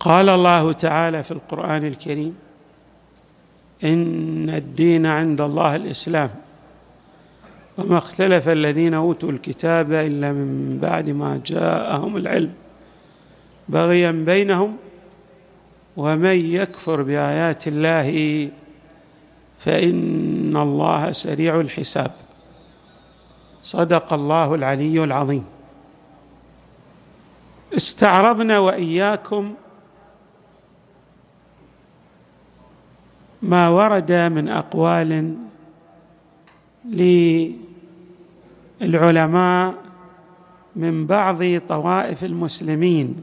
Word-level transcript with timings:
قال 0.00 0.28
الله 0.28 0.72
تعالى 0.72 1.22
في 1.22 1.30
القرآن 1.30 1.86
الكريم 1.86 2.36
إن 3.84 4.50
الدين 4.50 5.06
عند 5.06 5.40
الله 5.40 5.76
الإسلام. 5.76 6.30
وما 7.78 7.98
اختلف 7.98 8.48
الذين 8.48 8.94
أوتوا 8.94 9.30
الكتاب 9.30 9.92
إلا 9.92 10.32
من 10.32 10.78
بعد 10.82 11.10
ما 11.10 11.40
جاءهم 11.46 12.16
العلم. 12.16 12.52
بغيا 13.68 14.10
بينهم 14.10 14.76
ومن 15.96 16.52
يكفر 16.52 17.02
بآيات 17.02 17.68
الله 17.68 18.50
فإن 19.58 20.56
الله 20.56 21.12
سريع 21.12 21.60
الحساب. 21.60 22.10
صدق 23.62 24.12
الله 24.12 24.54
العلي 24.54 25.04
العظيم. 25.04 25.44
استعرضنا 27.76 28.58
وإياكم 28.58 29.54
ما 33.46 33.68
ورد 33.68 34.12
من 34.12 34.48
أقوال 34.48 35.36
للعلماء 38.80 39.74
من 40.76 41.06
بعض 41.06 41.58
طوائف 41.68 42.24
المسلمين 42.24 43.16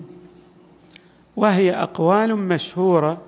وهي 1.35 1.71
أقوال 1.75 2.35
مشهورة 2.35 3.21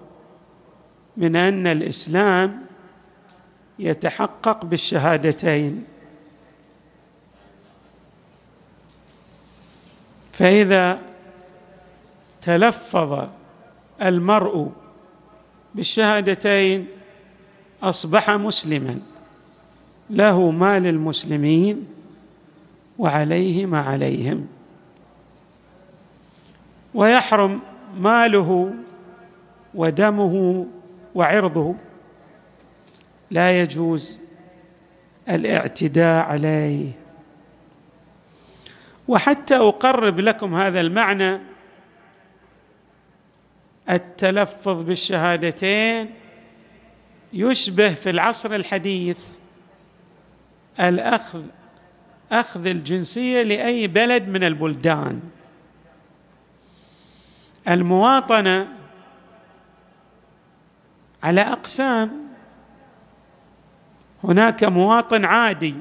من 1.18 1.36
أن 1.36 1.68
الإسلام 1.68 2.62
يتحقق 3.80 4.66
بالشهادتين. 4.66 5.86
فإذا 10.32 11.00
تلفظ 12.42 13.28
المرء 14.02 14.72
بالشهادتين 15.76 16.88
أصبح 17.84 18.30
مسلما. 18.30 19.00
له 20.10 20.52
ما 20.52 20.80
للمسلمين 20.80 21.88
وعليه 22.98 23.66
ما 23.66 23.80
عليهم. 23.80 24.48
ويحرم 26.94 27.60
ماله 27.98 28.74
ودمه 29.74 30.66
وعرضه. 31.16 31.76
لا 33.32 33.62
يجوز 33.62 34.20
الاعتداء 35.30 36.26
عليه. 36.26 36.92
وحتى 39.08 39.56
أقرب 39.56 40.20
لكم 40.20 40.56
هذا 40.56 40.82
المعنى 40.82 41.40
التلفظ 43.90 44.84
بالشهادتين 44.84 46.14
يشبه 47.34 47.94
في 47.94 48.10
العصر 48.10 48.56
الحديث 48.56 49.20
الأخذ 50.80 51.44
أخذ 52.32 52.66
الجنسية 52.66 53.44
لأي 53.44 53.88
بلد 53.88 54.28
من 54.28 54.44
البلدان. 54.44 55.22
المواطنة 57.68 58.68
على 61.24 61.42
أقسام. 61.42 62.26
هناك 64.24 64.64
مواطن 64.64 65.26
عادي 65.26 65.76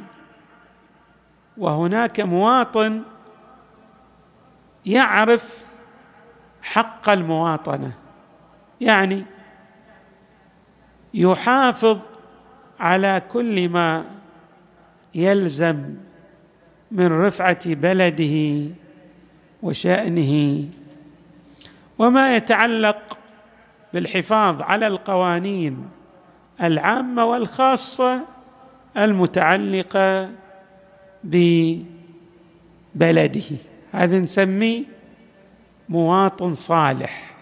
وهناك 1.57 2.21
مواطن 2.21 3.03
يعرف 4.87 5.65
حق 6.65 7.09
المواطنة. 7.09 7.93
يعني 8.81 9.25
يحافظ 11.15 11.99
على 12.81 13.23
كل 13.33 13.69
ما 13.69 14.05
يلزم 15.15 15.95
من 16.91 17.21
رفعة 17.21 17.75
بلده 17.75 18.71
وشأنه. 19.63 20.65
وما 21.99 22.37
يتعلق 22.37 23.19
بالحفاظ 23.93 24.63
على 24.63 24.87
القوانين 24.87 25.89
العامة 26.63 27.25
والخاصة 27.25 28.21
المتعلقة 28.97 30.31
ببلده. 31.25 31.85
هذا 33.93 34.19
نسميه 34.19 34.94
مواطن 35.89 36.55
صالح 36.55 37.35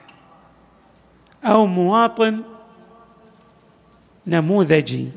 أو 1.45 1.67
مواطن 1.67 2.43
نموذجي. 4.27 5.09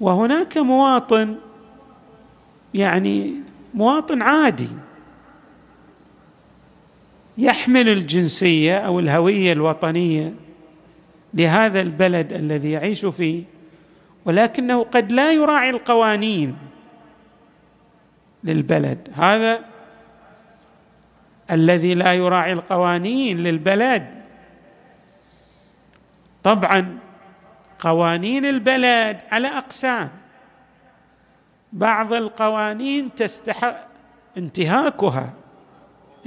وهناك 0.00 0.58
مواطن 0.58 1.36
يعني 2.74 3.34
مواطن 3.74 4.22
عادي 4.22 4.68
يحمل 7.38 7.88
الجنسية 7.88 8.78
أو 8.78 9.00
الهوية 9.00 9.52
الوطنية 9.52 10.34
لهذا 11.34 11.80
البلد 11.80 12.32
الذي 12.32 12.70
يعيش 12.70 13.06
فيه 13.06 13.42
ولكنه 14.24 14.82
قد 14.82 15.12
لا 15.12 15.32
يراعي 15.32 15.70
القوانين 15.70 16.56
للبلد. 18.44 19.08
هذا 19.14 19.64
الذي 21.50 21.94
لا 21.94 22.14
يراعي 22.14 22.52
القوانين 22.52 23.38
للبلد. 23.38 24.24
طبعا 26.42 26.98
قوانين 27.78 28.46
البلد 28.46 29.20
على 29.32 29.48
أقسام. 29.48 30.10
بعض 31.72 32.12
القوانين 32.12 33.14
تستحق 33.14 33.88
انتهاكها 34.36 35.32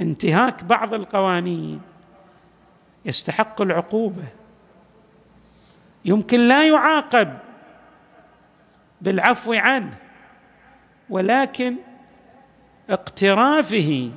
انتهاك 0.00 0.64
بعض 0.64 0.94
القوانين. 0.94 1.80
يستحق 3.04 3.62
العقوبة. 3.62 4.24
يمكن 6.04 6.40
لا 6.48 6.66
يعاقب 6.68 7.38
بالعفو 9.00 9.52
عنه 9.52 9.94
ولكن 11.10 11.76
اقترافه 12.90 14.10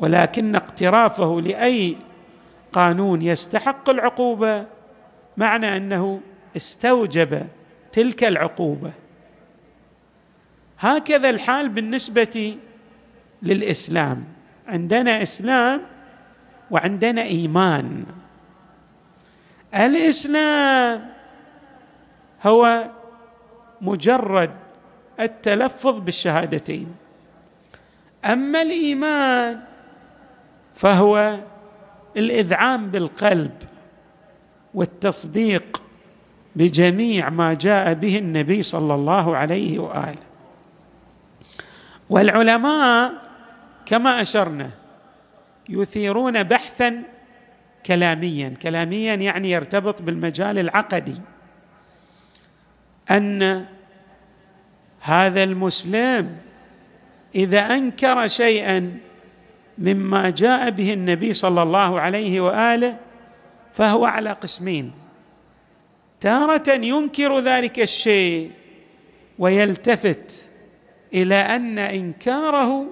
ولكن 0.00 0.56
اقترافه 0.56 1.40
لأي 1.40 1.96
قانون 2.72 3.22
يستحق 3.22 3.90
العقوبة 3.90 4.66
معنى 5.36 5.76
أنه 5.76 6.20
استوجب 6.56 7.46
تلك 7.92 8.24
العقوبة. 8.24 8.92
هكذا 10.78 11.30
الحال 11.30 11.68
بالنسبة 11.68 12.56
للإسلام. 13.42 14.24
عندنا 14.68 15.22
إسلام 15.22 15.80
وعندنا 16.70 17.22
إيمان. 17.22 18.04
الإسلام 19.74 21.08
هو 22.46 22.84
مجرد 23.80 24.50
التلفظ 25.20 25.98
بالشهادتين. 25.98 26.94
أما 28.24 28.62
الإيمان 28.62 29.60
فهو 30.78 31.38
الإذعان 32.16 32.90
بالقلب 32.90 33.50
والتصديق 34.74 35.82
بجميع 36.56 37.30
ما 37.30 37.54
جاء 37.54 37.94
به 37.94 38.18
النبي 38.18 38.62
صلى 38.62 38.94
الله 38.94 39.36
عليه 39.36 39.78
وآله. 39.78 40.22
والعلماء 42.10 43.12
كما 43.86 44.20
أشرنا 44.20 44.70
يثيرون 45.68 46.42
بحثا 46.42 47.02
كلاميا. 47.86 48.54
كلاميا 48.62 49.14
يعني 49.14 49.50
يرتبط 49.50 50.02
بالمجال 50.02 50.58
العقدي. 50.58 51.20
أن 53.10 53.66
هذا 55.00 55.44
المسلم 55.44 56.36
إذا 57.34 57.60
أنكر 57.60 58.28
شيئا 58.28 59.07
مما 59.78 60.30
جاء 60.30 60.70
به 60.70 60.92
النبي 60.92 61.32
صلى 61.32 61.62
الله 61.62 62.00
عليه 62.00 62.40
وآله 62.40 62.96
فهو 63.72 64.04
على 64.04 64.32
قسمين. 64.32 64.92
تارة 66.20 66.70
ينكر 66.70 67.40
ذلك 67.40 67.80
الشيء 67.80 68.50
ويلتفت 69.38 70.50
إلى 71.14 71.34
أن 71.34 71.78
إنكاره 71.78 72.86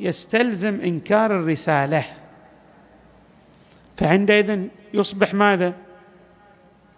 يستلزم 0.00 0.80
إنكار 0.80 1.40
الرسالة. 1.40 2.04
فعندئذ 3.96 4.66
يصبح 4.94 5.34
ماذا؟ 5.34 5.74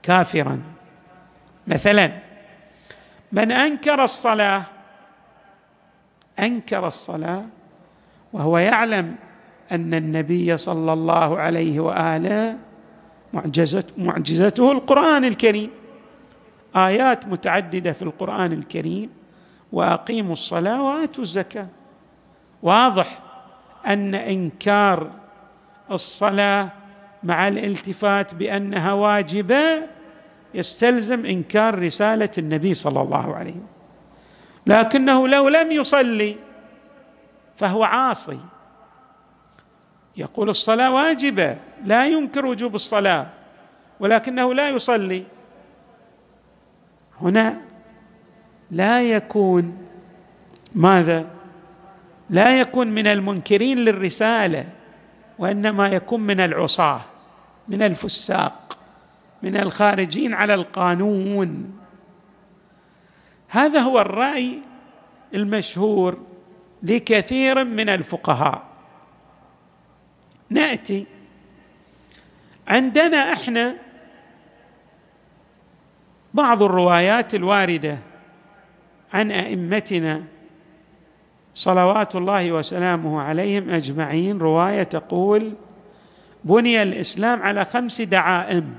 كافرا. 0.03 0.63
مثلا 1.67 2.13
من 3.33 3.53
أنكر 3.53 4.05
الصلاة 4.05 4.65
أنكر 6.39 6.87
الصلاة 6.87 7.45
وهو 8.33 8.59
يعلم 8.59 9.15
أن 9.73 9.95
النبي 9.95 10.57
صلى 10.57 10.93
الله 10.93 11.39
عليه 11.39 11.81
وآله 11.81 12.57
معجزة 13.33 13.85
معجزته 13.99 14.73
القرآن 14.73 15.25
الكريم. 15.25 15.71
آيات 16.77 17.27
متعددة 17.27 17.93
في 17.93 18.03
القرآن 18.03 18.53
الكريم. 18.53 19.11
وأقيموا 19.73 20.33
الصلاة 20.33 20.83
وآتوا 20.83 21.25
الزكاة. 21.25 21.67
واضح 22.63 23.19
أن 23.87 24.15
إنكار 24.15 25.11
الصلاة 25.91 26.69
مع 27.23 27.49
الالتفات 27.49 28.35
بأنها 28.35 28.93
واجبة 28.93 29.83
يستلزم 30.55 31.27
إنكار 31.27 31.79
رسالة 31.79 32.31
النبي 32.39 32.75
صلى 32.75 33.03
الله 33.03 33.35
عليه 33.35 33.51
وسلم. 33.51 33.67
لكنه 34.67 35.29
لو 35.29 35.49
لم 35.49 35.73
يصلي 35.73 36.37
فهو 37.61 37.85
عاصي. 37.85 38.41
يقول 40.17 40.51
الصلاة 40.51 40.93
واجبة 40.93 41.57
لا 41.85 42.07
ينكر 42.07 42.47
وجوب 42.47 42.75
الصلاة 42.75 43.27
ولكنه 44.01 44.55
لا 44.55 44.69
يصلي. 44.69 45.25
هنا 47.21 47.61
لا 48.71 49.03
يكون 49.03 49.87
ماذا؟ 50.75 51.27
لا 52.31 52.61
يكون 52.61 52.87
من 52.89 53.07
المنكرين 53.07 53.79
للرسالة 53.79 54.69
وإنما 55.39 55.89
يكون 55.89 56.21
من 56.21 56.41
العصاة 56.41 57.01
من 57.69 57.83
الفساق 57.83 58.79
من 59.43 59.57
الخارجين 59.57 60.35
على 60.35 60.55
القانون. 60.55 61.79
هذا 63.49 63.81
هو 63.81 64.01
الرأي 64.01 64.59
المشهور. 65.35 66.30
لكثير 66.83 67.65
من 67.65 67.89
الفقهاء. 67.89 68.63
نأتي. 70.51 71.07
عندنا 72.69 73.33
إحنا 73.33 73.77
بعض 76.35 76.63
الروايات 76.63 77.35
الواردة 77.35 77.99
عن 79.13 79.33
أئمتنا 79.33 80.25
صلوات 81.55 82.17
الله 82.17 82.53
وسلامه 82.53 83.23
عليهم 83.23 83.71
أجمعين. 83.71 84.39
رواية 84.39 84.83
تقول 84.83 85.55
بني 86.45 86.83
الإسلام 86.83 87.43
على 87.43 87.65
خمس 87.65 88.01
دعائم 88.01 88.75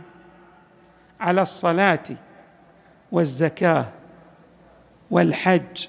على 1.19 1.42
الصلاة 1.42 2.03
والزكاة 3.12 3.89
والحج 5.12 5.88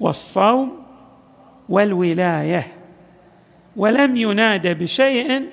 والصوم 0.00 0.77
والولاية 1.68 2.72
ولم 3.76 4.16
ينادى 4.16 4.74
بشيء 4.74 5.50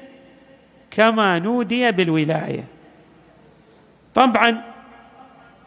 كما 0.92 1.40
نودي 1.40 1.92
بالولاية. 1.92 2.64
طبعا 4.16 4.62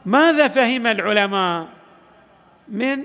ماذا 0.07 0.49
فهم 0.49 0.87
العلماء 0.87 1.67
من 2.69 3.03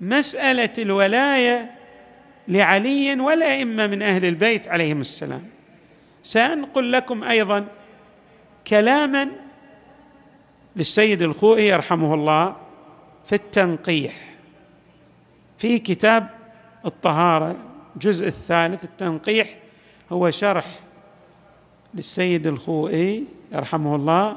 مسألة 0.00 0.70
الولاية 0.78 1.70
لعلي 2.48 3.20
والأئمة 3.20 3.86
من 3.86 4.02
أهل 4.02 4.24
البيت 4.24 4.68
عليهم 4.68 5.00
السلام؟ 5.00 5.42
سأنقل 6.22 6.92
لكم 6.92 7.24
أيضا 7.24 7.66
كلاما 8.66 9.28
للسيد 10.76 11.22
الخوئي 11.22 11.68
يرحمه 11.68 12.14
الله 12.14 12.56
في 13.24 13.34
التنقيح 13.34 14.12
في 15.58 15.78
كتاب 15.78 16.39
الطهارة. 16.86 17.56
الجزء 17.94 18.26
الثالث 18.26 18.84
التنقيح 18.84 19.56
هو 20.12 20.30
شرح 20.30 20.66
للسيد 21.94 22.46
الخوئي 22.46 23.24
يرحمه 23.52 23.96
الله 23.96 24.36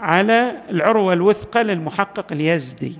على 0.00 0.62
العروة 0.70 1.12
الوثقى 1.12 1.64
للمحقق 1.64 2.32
اليزدي. 2.32 2.96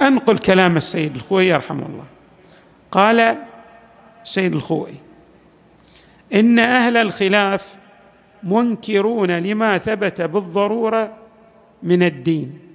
أنقل 0.00 0.38
كلام 0.38 0.76
السيد 0.76 1.14
الخوئي 1.14 1.48
يرحمه 1.48 1.86
الله. 1.86 2.04
قال 2.90 3.36
السيد 4.22 4.54
الخوئي 4.54 4.96
إن 6.34 6.58
أهل 6.58 6.96
الخلاف 6.96 7.76
منكرون 8.42 9.30
لما 9.30 9.78
ثبت 9.78 10.20
بالضرورة 10.22 11.16
من 11.82 12.02
الدين. 12.02 12.67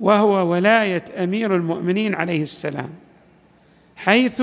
وهو 0.00 0.50
ولاية 0.50 1.04
أمير 1.24 1.56
المؤمنين 1.56 2.14
عليه 2.14 2.42
السلام 2.42 2.90
حيث 3.96 4.42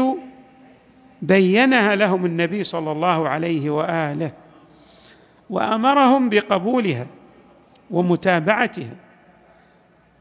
بينها 1.21 1.95
لهم 1.95 2.25
النبي 2.25 2.63
صلى 2.63 2.91
الله 2.91 3.29
عليه 3.29 3.69
وآله 3.69 4.31
وأمرهم 5.49 6.29
بقبولها 6.29 7.07
ومتابعتها 7.91 8.95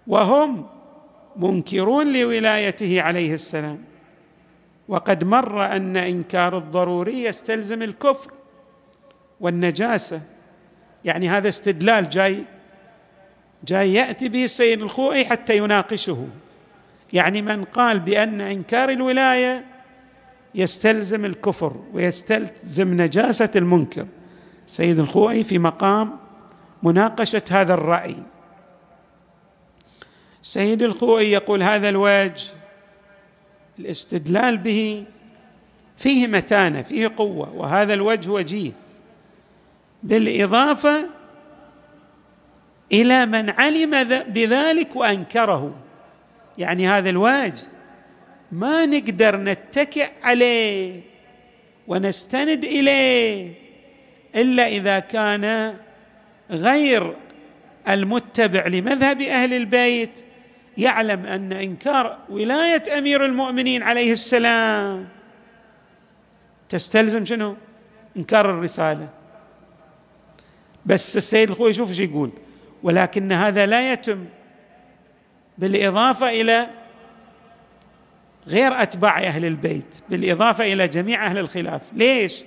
وهم 0.06 0.66
منكرون 1.36 2.12
لولايته 2.12 3.02
عليه 3.02 3.34
السلام. 3.34 3.78
وقد 4.88 5.24
مر 5.24 5.64
أن 5.76 5.96
إنكار 5.96 6.58
الضروري 6.58 7.24
يستلزم 7.24 7.82
الكفر 7.82 8.30
والنجاسة 9.40 10.20
يعني 11.04 11.28
هذا 11.28 11.48
استدلال 11.48 12.10
جاي 12.10 12.44
جاي 13.64 13.94
يأتي 13.94 14.28
به 14.28 14.44
السيد 14.44 14.82
الخوئي 14.82 15.24
حتى 15.24 15.56
يناقشه. 15.56 16.28
يعني 17.12 17.42
من 17.42 17.64
قال 17.64 18.00
بأن 18.00 18.40
إنكار 18.40 18.88
الولاية 18.88 19.64
يستلزم 20.54 21.24
الكفر 21.24 21.76
ويستلزم 21.92 23.00
نجاسة 23.00 23.50
المنكر. 23.56 24.06
سيد 24.66 24.98
الخوئي 24.98 25.44
في 25.44 25.58
مقام 25.58 26.16
مناقشة 26.82 27.42
هذا 27.50 27.74
الرأي. 27.74 28.16
سيد 30.42 30.82
الخوئي 30.82 31.32
يقول 31.32 31.62
هذا 31.62 31.88
الوجه 31.88 32.50
الاستدلال 33.78 34.58
به 34.58 35.04
فيه 35.96 36.26
متانة 36.26 36.82
فيه 36.82 37.12
قوة 37.16 37.52
وهذا 37.54 37.94
الوجه 37.94 38.30
وجيه. 38.30 38.72
بالإضافة 40.02 41.06
إلى 42.94 43.26
من 43.26 43.50
علم 43.50 44.04
بذلك 44.28 44.96
وأنكره. 44.96 45.74
يعني 46.58 46.88
هذا 46.88 47.10
الوجه 47.10 47.62
ما 48.52 48.86
نقدر 48.86 49.36
نتكئ 49.36 50.10
عليه 50.22 51.00
ونستند 51.86 52.64
إليه 52.64 53.52
إلا 54.34 54.68
إذا 54.68 54.98
كان 54.98 55.74
غير 56.50 57.16
المتبع 57.88 58.66
لمذهب 58.66 59.20
أهل 59.20 59.52
البيت 59.52 60.24
يعلم 60.78 61.26
أن 61.26 61.52
إنكار 61.52 62.18
ولاية 62.28 62.98
أمير 62.98 63.24
المؤمنين 63.24 63.82
عليه 63.82 64.12
السلام 64.12 65.08
تستلزم 66.68 67.24
شنو؟ 67.24 67.56
إنكار 68.16 68.50
الرسالة. 68.50 69.08
بس 70.86 71.16
السيد 71.16 71.50
الخوي 71.50 71.72
شوف 71.72 71.88
إيش 71.88 72.00
يقول. 72.00 72.30
ولكن 72.84 73.32
هذا 73.32 73.66
لا 73.66 73.92
يتم. 73.92 74.24
بالإضافة 75.58 76.30
إلى 76.30 76.70
غير 78.48 78.82
أتباع 78.82 79.18
أهل 79.18 79.44
البيت 79.44 79.96
بالإضافة 80.08 80.72
إلى 80.72 80.88
جميع 80.88 81.26
أهل 81.26 81.38
الخلاف. 81.38 81.82
ليش؟ 81.92 82.44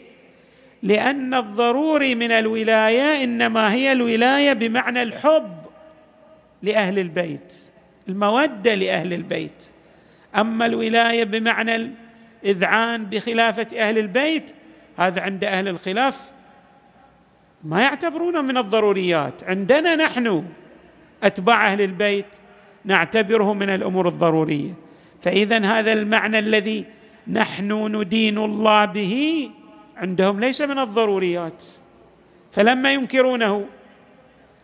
لأن 0.84 1.34
الضروري 1.34 2.16
من 2.16 2.32
الولاية 2.32 3.24
إنما 3.24 3.74
هي 3.74 3.92
الولاية 3.92 4.54
بمعنى 4.54 5.04
الحب 5.04 5.58
لأهل 6.64 7.00
البيت 7.00 7.54
المودة 8.10 8.76
لأهل 8.76 9.14
البيت. 9.14 9.66
أما 10.36 10.66
الولاية 10.66 11.24
بمعنى 11.24 11.92
الإذعان 12.44 13.06
بخلافة 13.06 13.68
أهل 13.78 13.98
البيت 13.98 14.52
هذا 14.98 15.22
عند 15.22 15.44
أهل 15.44 15.68
الخلاف 15.68 16.37
ما 17.64 17.82
يعتبرونه 17.82 18.42
من 18.42 18.58
الضروريات. 18.58 19.44
عندنا 19.44 19.96
نحن 19.96 20.46
أتباع 21.24 21.74
أهل 21.74 21.82
البيت 21.82 22.26
نعتبره 22.86 23.54
من 23.54 23.70
الأمور 23.70 24.08
الضرورية. 24.08 24.74
فاذا 25.22 25.66
هذا 25.66 25.94
المعنى 25.94 26.40
الذي 26.40 26.86
نحن 27.28 27.96
ندين 27.96 28.38
الله 28.38 28.86
به 28.86 29.50
عندهم 29.98 30.40
ليس 30.40 30.62
من 30.62 30.80
الضروريات. 30.80 31.64
فلما 32.52 32.94
ينكرونه 32.94 33.66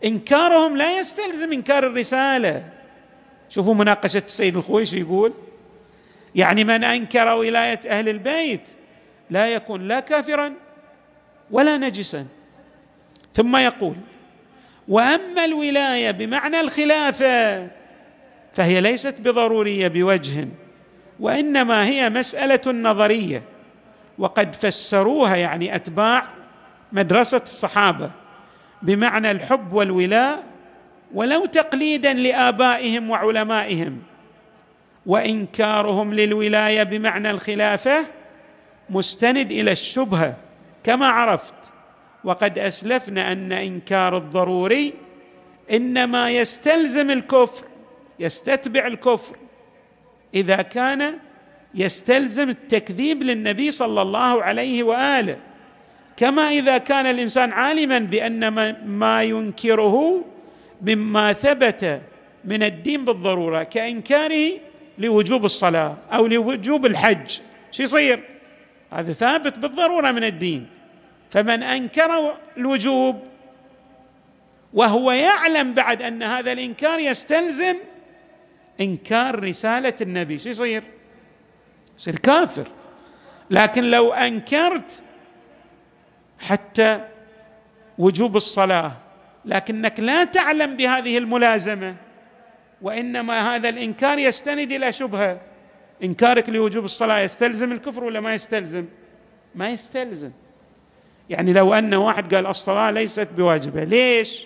إنكارهم 0.05 0.77
لا 0.77 0.99
يستلزم 0.99 1.51
إنكار 1.51 1.87
الرسالة. 1.87 2.69
شوفوا 3.49 3.73
مناقشة 3.73 4.23
السيد 4.25 4.57
الخويش 4.57 4.93
يقول 4.93 5.33
يعني 6.35 6.63
من 6.63 6.83
أنكر 6.83 7.27
ولاية 7.27 7.79
أهل 7.87 8.09
البيت 8.09 8.69
لا 9.29 9.47
يكون 9.47 9.81
لا 9.81 9.99
كافرا 9.99 10.53
ولا 11.51 11.77
نجسا. 11.77 12.25
ثم 13.33 13.55
يقول 13.55 13.95
وأما 14.87 15.45
الولاية 15.45 16.11
بمعنى 16.11 16.59
الخلافة 16.61 17.67
فهي 18.53 18.81
ليست 18.81 19.15
بضرورية 19.19 19.87
بوجه 19.87 20.47
وإنما 21.19 21.85
هي 21.85 22.09
مسألة 22.09 22.71
نظرية 22.71 23.43
وقد 24.17 24.55
فسروها 24.55 25.35
يعني 25.35 25.75
أتباع 25.75 26.27
مدرسة 26.91 27.41
الصحابة 27.43 28.11
بمعنى 28.81 29.31
الحب 29.31 29.73
والولاء 29.73 30.43
ولو 31.13 31.45
تقليدا 31.45 32.13
لآبائهم 32.13 33.09
وعلمائهم 33.09 34.01
وإنكارهم 35.05 36.13
للولاية 36.13 36.83
بمعنى 36.83 37.31
الخلافة 37.31 38.05
مستند 38.89 39.51
إلى 39.51 39.71
الشبهة 39.71 40.37
كما 40.83 41.07
عرفت. 41.07 41.53
وقد 42.23 42.59
أسلفنا 42.59 43.31
أن 43.31 43.51
إنكار 43.51 44.17
الضروري 44.17 44.93
إنما 45.71 46.31
يستلزم 46.31 47.11
الكفر 47.11 47.65
يستتبع 48.19 48.87
الكفر. 48.87 49.35
إذا 50.33 50.61
كان 50.61 51.19
يستلزم 51.75 52.49
التكذيب 52.49 53.23
للنبي 53.23 53.71
صلى 53.71 54.01
الله 54.01 54.43
عليه 54.43 54.83
وآله. 54.83 55.37
كما 56.17 56.41
إذا 56.41 56.77
كان 56.77 57.05
الإنسان 57.05 57.51
عالما 57.51 57.99
بأن 57.99 58.49
ما 58.85 59.23
ينكره 59.23 60.25
مما 60.81 61.33
ثبت 61.33 62.01
من 62.45 62.63
الدين 62.63 63.05
بالضرورة 63.05 63.63
كإنكاره 63.63 64.51
لوجوب 64.97 65.45
الصلاة 65.45 65.97
أو 66.13 66.27
لوجوب 66.27 66.85
الحج. 66.85 67.39
شو 67.71 67.83
يصير؟ 67.83 68.19
هذا 68.91 69.13
ثابت 69.13 69.57
بالضرورة 69.59 70.11
من 70.11 70.23
الدين. 70.23 70.67
فمن 71.33 71.63
أنكر 71.63 72.37
الوجوب 72.57 73.19
وهو 74.73 75.11
يعلم 75.11 75.73
بعد 75.73 76.01
أن 76.01 76.23
هذا 76.23 76.51
الإنكار 76.51 76.99
يستلزم 76.99 77.75
إنكار 78.81 79.43
رسالة 79.43 79.93
النبي 80.01 80.39
شو 80.39 80.49
يصير؟ 80.49 80.83
يصير 81.97 82.15
كافر 82.15 82.67
لكن 83.49 83.83
لو 83.83 84.13
أنكرت 84.13 85.03
حتى 86.39 87.05
وجوب 87.97 88.35
الصلاة 88.35 88.91
لكنك 89.45 89.99
لا 89.99 90.23
تعلم 90.23 90.75
بهذه 90.75 91.17
الملازمة 91.17 91.95
وإنما 92.81 93.55
هذا 93.55 93.69
الإنكار 93.69 94.19
يستند 94.19 94.71
إلى 94.71 94.91
شبهة 94.91 95.41
إنكارك 96.03 96.49
لوجوب 96.49 96.85
الصلاة 96.85 97.19
يستلزم 97.19 97.71
الكفر 97.71 98.03
ولا 98.03 98.19
ما 98.19 98.33
يستلزم؟ 98.33 98.85
ما 99.55 99.69
يستلزم 99.69 100.31
يعني 101.29 101.53
لو 101.53 101.73
أن 101.73 101.93
واحد 101.93 102.35
قال 102.35 102.47
الصلاة 102.47 102.91
ليست 102.91 103.27
بواجبة 103.37 103.83
ليش؟ 103.83 104.45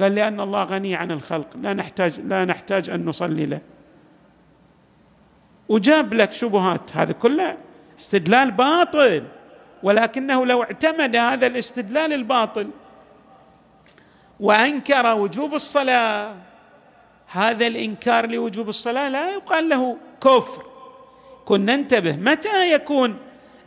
قال 0.00 0.14
لأن 0.14 0.40
الله 0.40 0.64
غني 0.64 0.94
عن 0.94 1.10
الخلق 1.10 1.56
لا 1.56 1.72
نحتاج 1.72 2.20
لا 2.20 2.44
نحتاج 2.44 2.90
أن 2.90 3.04
نصلي 3.04 3.46
له. 3.46 3.60
وجاب 5.68 6.14
لك 6.14 6.32
شبهات 6.32 6.96
هذا 6.96 7.12
كله 7.12 7.56
استدلال 7.98 8.50
باطل 8.50 9.24
ولكنه 9.82 10.46
لو 10.46 10.62
اعتمد 10.62 11.16
هذا 11.16 11.46
الاستدلال 11.46 12.12
الباطل 12.12 12.70
وأنكر 14.40 15.14
وجوب 15.14 15.54
الصلاة 15.54 16.34
هذا 17.26 17.66
الإنكار 17.66 18.30
لوجوب 18.30 18.68
الصلاة 18.68 19.08
لا 19.08 19.34
يقال 19.34 19.68
له 19.68 19.96
كفر. 20.20 20.62
كنا 21.44 21.76
ننتبه 21.76 22.16
متى 22.16 22.74
يكون 22.74 23.16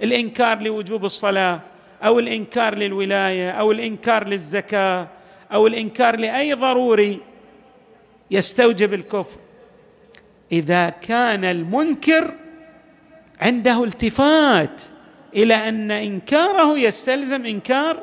الإنكار 0.04 0.62
لوجوب 0.62 1.06
الصلاة؟ 1.06 1.60
أو 2.04 2.20
الإنكار 2.20 2.78
للولاية 2.78 3.52
أو 3.52 3.72
الإنكار 3.72 4.28
للزكاة 4.28 5.08
أو 5.54 5.68
الإنكار 5.68 6.20
لأي 6.20 6.54
ضروري 6.54 7.20
يستوجب 8.32 8.94
الكفر. 8.94 9.40
إذا 10.52 10.90
كان 10.90 11.46
المنكر 11.46 12.34
عنده 13.42 13.84
التفات 13.84 14.82
إلى 15.36 15.70
أن 15.70 15.92
إنكاره 15.92 16.78
يستلزم 16.78 17.46
إنكار 17.46 17.98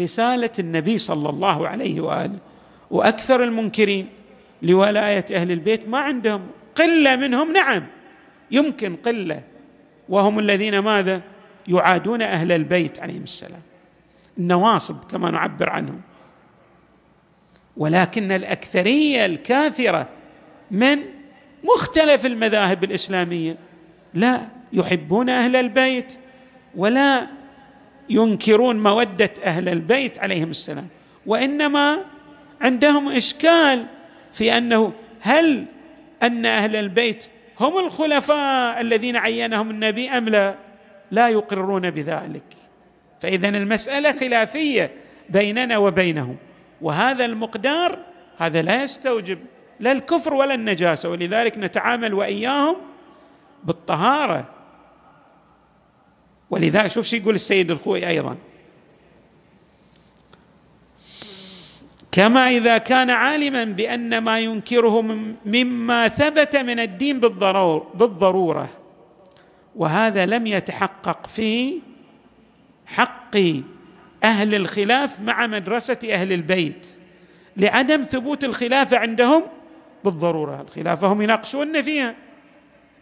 رسالة 0.00 0.50
النبي 0.58 0.98
صلى 0.98 1.28
الله 1.30 1.68
عليه 1.68 2.00
وآله. 2.00 2.38
وأكثر 2.90 3.44
المنكرين 3.44 4.08
لولاية 4.62 5.26
أهل 5.32 5.50
البيت 5.50 5.88
ما 5.88 5.98
عندهم 5.98 6.46
قلة 6.74 7.16
منهم 7.16 7.52
نعم 7.52 7.86
يمكن 8.50 8.96
قلة. 8.96 9.42
وهم 10.08 10.38
الذين 10.38 10.78
ماذا؟ 10.78 11.20
يعادون 11.68 12.22
أهل 12.22 12.52
البيت 12.52 13.00
عليهم 13.00 13.22
السلام. 13.22 13.62
النواصب 14.38 15.04
كما 15.10 15.30
نعبر 15.30 15.70
عنهم. 15.70 16.00
ولكن 17.76 18.32
الأكثرية 18.32 19.24
الكاثره 19.26 20.08
من 20.70 20.98
مختلف 21.64 22.26
المذاهب 22.26 22.84
الإسلامية 22.84 23.56
لا 24.14 24.40
يحبون 24.72 25.28
أهل 25.28 25.56
البيت 25.56 26.14
ولا 26.76 27.26
ينكرون 28.08 28.82
مودة 28.82 29.30
أهل 29.44 29.68
البيت 29.68 30.18
عليهم 30.18 30.50
السلام. 30.50 30.88
وإنما 31.26 32.04
عندهم 32.60 33.08
إشكال 33.08 33.86
في 34.32 34.56
أنه 34.56 34.92
هل 35.20 35.66
أن 36.22 36.46
أهل 36.46 36.76
البيت 36.76 37.24
هم 37.60 37.78
الخلفاء 37.78 38.80
الذين 38.80 39.16
عينهم 39.16 39.70
النبي 39.70 40.08
أم 40.08 40.28
لا؟ 40.28 40.54
لا 41.12 41.28
يقرون 41.28 41.90
بذلك. 41.90 42.42
فاذا 43.20 43.48
المسألة 43.48 44.12
خلافية 44.12 44.90
بيننا 45.28 45.78
وبينهم 45.78 46.36
وهذا 46.80 47.24
المقدار 47.24 47.98
هذا 48.38 48.62
لا 48.62 48.84
يستوجب 48.84 49.38
لا 49.80 49.92
الكفر 49.92 50.34
ولا 50.34 50.54
النجاسة. 50.54 51.08
ولذلك 51.08 51.58
نتعامل 51.58 52.14
وإياهم 52.14 52.76
بالطهارة. 53.64 54.48
ولذا 56.50 56.88
شوف 56.88 57.06
شو 57.06 57.16
يقول 57.16 57.34
السيد 57.34 57.70
الخوي 57.70 58.08
أيضا. 58.08 58.36
كما 62.12 62.48
إذا 62.48 62.78
كان 62.78 63.10
عالما 63.10 63.64
بأن 63.64 64.18
ما 64.18 64.40
ينكره 64.40 65.02
مما 65.44 66.08
ثبت 66.08 66.56
من 66.56 66.80
الدين 66.80 67.20
بالضرورة. 67.94 68.81
وهذا 69.76 70.26
لم 70.26 70.46
يتحقق 70.46 71.26
في 71.26 71.80
حق 72.86 73.36
أهل 74.24 74.54
الخلاف 74.54 75.20
مع 75.20 75.46
مدرسة 75.46 75.98
أهل 76.10 76.32
البيت 76.32 76.96
لعدم 77.56 78.02
ثبوت 78.02 78.44
الخلافه 78.44 78.98
عندهم 78.98 79.42
بالضرورة. 80.04 80.60
الخلافة 80.60 81.06
هم 81.06 81.22
يناقشون 81.22 81.82
فيها. 81.82 82.14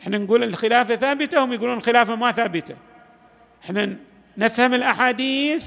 إحنا 0.03 0.19
نقول 0.19 0.45
الخلافه 0.45 0.97
ثابتة 0.97 1.45
هم 1.45 1.53
يقولون 1.53 1.77
الخلافه 1.77 2.15
ما 2.15 2.33
ثابتة. 2.33 2.75
إحنا 3.65 3.97
نفهم 4.39 4.75
الأحاديث 4.75 5.65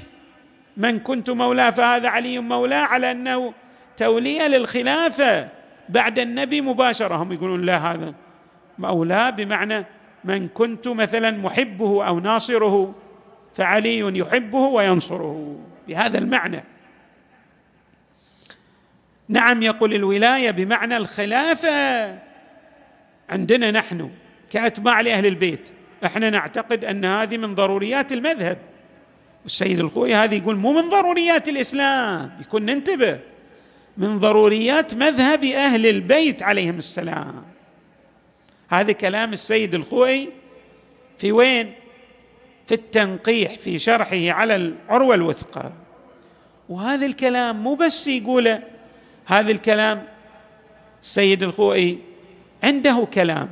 من 0.77 1.00
كنت 1.00 1.29
مولاه 1.29 1.69
فهذا 1.69 2.10
علي 2.10 2.39
مولاه 2.39 2.86
على 2.86 3.12
أنه 3.12 3.53
توليه 3.98 4.48
للخلافة 4.48 5.50
بعد 5.89 6.19
النبي 6.19 6.62
مباشرة. 6.62 7.15
هم 7.15 7.31
يقولون 7.31 7.62
لا 7.62 7.77
هذا 7.77 8.13
مولاه 8.79 9.29
بمعنى 9.29 9.86
من 10.24 10.48
كنت 10.48 10.88
مثلا 10.88 11.32
محبه 11.32 12.08
أو 12.08 12.20
ناصره 12.20 12.96
فعلي 13.56 14.20
يحبه 14.20 14.60
وينصره. 14.60 15.60
بهذا 15.88 16.18
المعنى. 16.18 16.63
نعم 19.30 19.62
يقول 19.62 19.94
الولاية 19.94 20.51
بمعنى 20.51 20.98
الخلافة. 20.98 22.20
عندنا 23.30 23.72
نحن 23.72 24.10
كأتباع 24.50 25.01
لأهل 25.01 25.25
البيت 25.25 25.70
إحنا 26.06 26.30
نعتقد 26.30 26.86
أن 26.86 27.06
هذه 27.06 27.38
من 27.38 27.56
ضروريات 27.56 28.12
المذهب. 28.12 28.58
السيد 29.46 29.80
الخوي 29.80 30.15
هذا 30.15 30.36
يقول 30.36 30.56
مو 30.56 30.72
من 30.72 30.89
ضروريات 30.89 31.50
الإسلام. 31.50 32.32
يكون 32.42 32.65
ننتبه. 32.65 33.20
من 33.98 34.20
ضروريات 34.20 34.94
مذهب 34.94 35.44
أهل 35.44 35.86
البيت 35.86 36.44
عليهم 36.44 36.77
السلام. 36.77 37.52
هذا 38.74 38.92
كلام 38.92 39.34
السيد 39.34 39.75
الخوي 39.75 40.30
في 41.18 41.32
وين؟ 41.32 41.74
في 42.68 42.74
التنقيح 42.74 43.58
في 43.58 43.80
شرحه 43.80 44.32
على 44.32 44.56
العروة 44.56 45.15
الوثقى 45.15 45.72
وهذا 46.70 47.06
الكلام 47.06 47.63
مو 47.63 47.75
بس 47.75 48.08
يقوله 48.08 48.63
هذا 49.25 49.51
الكلام 49.51 50.08
السيد 51.01 51.44
الخوئي 51.44 52.00
عنده 52.63 53.08
كلام 53.13 53.50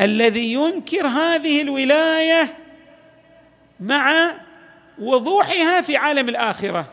الذي 0.00 0.52
ينكر 0.52 1.06
هذه 1.06 1.62
الولاية 1.62 2.54
مع 3.80 4.34
وضوحها 4.98 5.80
في 5.80 5.96
عالم 5.96 6.28
الآخرة 6.28 6.88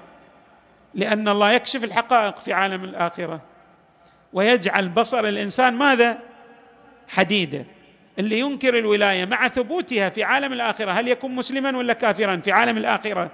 لأن 0.94 1.28
الله 1.28 1.52
يكشف 1.52 1.84
الحقائق 1.84 2.40
في 2.40 2.54
عالم 2.54 2.84
الآخرة 2.84 3.42
ويجعل 4.34 4.90
بصر 4.90 5.28
الإنسان 5.28 5.74
ماذا؟ 5.74 6.31
حديدة. 7.12 7.66
اللي 8.20 8.40
ينكر 8.40 8.78
الولاية 8.78 9.26
مع 9.26 9.48
ثبوتها 9.48 10.10
في 10.10 10.24
عالم 10.24 10.54
الآخرة 10.54 10.92
هل 10.92 11.08
يكون 11.08 11.36
مسلما 11.36 11.78
ولا 11.78 11.94
كافرا 11.94 12.38
في 12.38 12.52
عالم 12.52 12.78
الآخرة؟ 12.78 13.32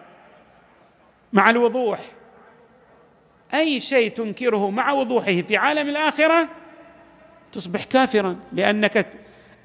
مع 1.33 1.49
الوضوح. 1.49 1.99
أي 3.53 3.79
شيء 3.79 4.11
تنكره 4.11 4.69
مع 4.69 4.91
وضوحه 4.91 5.41
في 5.41 5.57
عالم 5.57 5.89
الآخرة 5.89 6.49
تصبح 7.51 7.83
كافرا 7.83 8.35
لأنك 8.53 9.07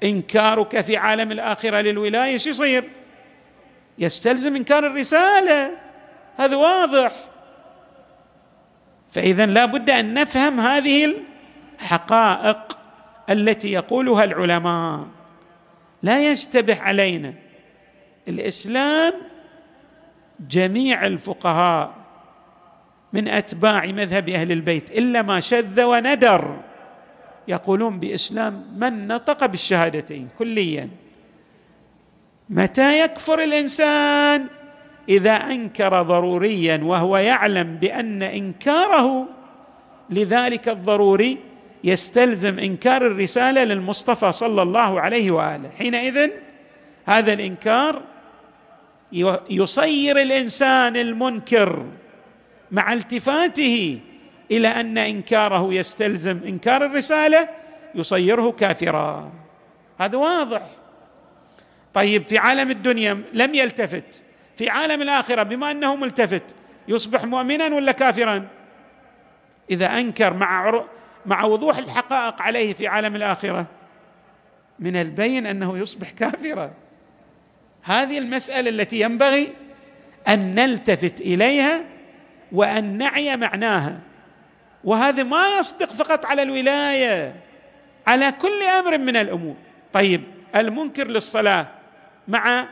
إنكارك 0.03 0.81
في 0.81 0.97
عالم 0.97 1.31
الآخرة 1.31 1.81
للولاية 1.81 2.37
شو 2.37 2.49
يصير؟ 2.49 2.89
يستلزم 3.97 4.55
إنكار 4.55 4.87
الرسالة. 4.87 5.71
هذا 6.37 6.55
واضح. 6.55 7.11
فاذا 9.13 9.45
لا 9.45 9.65
بد 9.65 9.89
أن 9.89 10.13
نفهم 10.13 10.59
هذه 10.59 11.15
الحقائق. 11.81 12.72
التي 13.29 13.71
يقولها 13.71 14.23
العلماء 14.23 15.05
لا 16.03 16.31
يشتبه 16.31 16.79
علينا. 16.81 17.33
الإسلام 18.27 19.13
جميع 20.49 21.05
الفقهاء 21.05 21.93
من 23.13 23.27
أتباع 23.27 23.85
مذهب 23.85 24.29
أهل 24.29 24.51
البيت 24.51 24.91
إلا 24.91 25.21
ما 25.21 25.39
شذ 25.39 25.83
وندر. 25.83 26.57
يقولون 27.47 27.99
بإسلام 27.99 28.65
من 28.77 29.07
نطق 29.07 29.45
بالشهادتين 29.45 30.29
كليا. 30.39 30.89
متى 32.49 33.03
يكفر 33.03 33.43
الإنسان؟ 33.43 34.47
إذا 35.09 35.31
أنكر 35.31 36.01
ضروريا 36.01 36.79
وهو 36.83 37.17
يعلم 37.17 37.75
بأن 37.75 38.23
إنكاره 38.23 39.27
لذلك 40.09 40.69
الضروري 40.69 41.37
يستلزم 41.83 42.59
إنكار 42.59 43.07
الرسالة 43.07 43.63
للمصطفى 43.63 44.31
صلى 44.31 44.61
الله 44.61 45.01
عليه 45.01 45.31
وآله. 45.31 45.69
حينئذ 45.77 46.29
هذا 47.05 47.33
الإنكار 47.33 48.01
يصير 49.49 50.21
الإنسان 50.21 50.97
المنكر 50.97 51.85
مع 52.71 52.93
التفاته 52.93 53.99
إلى 54.51 54.67
أن 54.67 54.97
إنكاره 54.97 55.73
يستلزم 55.73 56.39
إنكار 56.47 56.85
الرسالة 56.85 57.49
يصيره 57.95 58.51
كافرا. 58.51 59.31
هذا 59.99 60.17
واضح. 60.17 60.61
طيب 61.93 62.25
في 62.25 62.37
عالم 62.37 62.71
الدنيا 62.71 63.21
لم 63.33 63.55
يلتفت. 63.55 64.21
في 64.55 64.69
عالم 64.69 65.01
الآخرة 65.01 65.43
بما 65.43 65.71
أنه 65.71 65.95
ملتفت 65.95 66.43
يصبح 66.87 67.25
مؤمنا 67.25 67.75
ولا 67.75 67.91
كافرا؟ 67.91 68.47
إذا 69.71 69.99
أنكر 69.99 70.33
مع 70.33 70.83
مع 71.25 71.43
وضوح 71.43 71.77
الحقائق 71.77 72.41
عليه 72.41 72.73
في 72.73 72.87
عالم 72.87 73.15
الآخرة 73.15 73.65
من 74.79 74.95
البين 74.95 75.45
أنه 75.45 75.77
يصبح 75.77 76.09
كافرا. 76.09 76.71
هذه 77.83 78.17
المسألة 78.17 78.69
التي 78.69 79.01
ينبغي 79.01 79.53
أن 80.27 80.55
نلتفت 80.55 81.21
إليها 81.21 81.83
وأن 82.51 82.97
نعي 82.97 83.37
معناها. 83.37 83.99
وهذا 84.83 85.23
ما 85.23 85.47
يصدق 85.59 85.93
فقط 85.93 86.25
على 86.25 86.43
الولاية 86.43 87.35
على 88.07 88.31
كل 88.31 88.63
أمر 88.79 88.97
من 88.97 89.15
الأمور. 89.15 89.55
طيب 89.93 90.23
المنكر 90.55 91.07
للصلاة 91.07 91.67
مع 92.27 92.67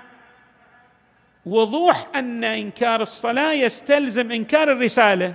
وضوح 1.46 2.08
أن 2.16 2.44
إنكار 2.44 3.02
الصلاة 3.02 3.54
يستلزم 3.54 4.32
إنكار 4.32 4.72
الرسالة 4.72 5.34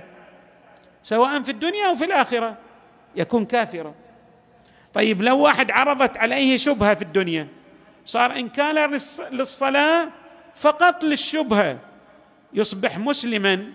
سواء 1.03 1.41
في 1.41 1.51
الدنيا 1.51 1.89
أو 1.89 1.95
في 1.95 2.05
الآخرة. 2.05 2.57
يكون 3.17 3.45
كافرا. 3.45 3.93
طيب 4.93 5.21
لو 5.21 5.39
واحد 5.39 5.71
عرضت 5.71 6.17
عليه 6.17 6.57
شبهة 6.57 6.95
في 6.95 7.01
الدنيا 7.01 7.47
صار 8.05 8.35
إنكار 8.35 8.89
للصلاة 9.31 10.09
فقط 10.55 11.03
للشبهة 11.03 11.79
يصبح 12.53 12.97
مسلما 12.97 13.73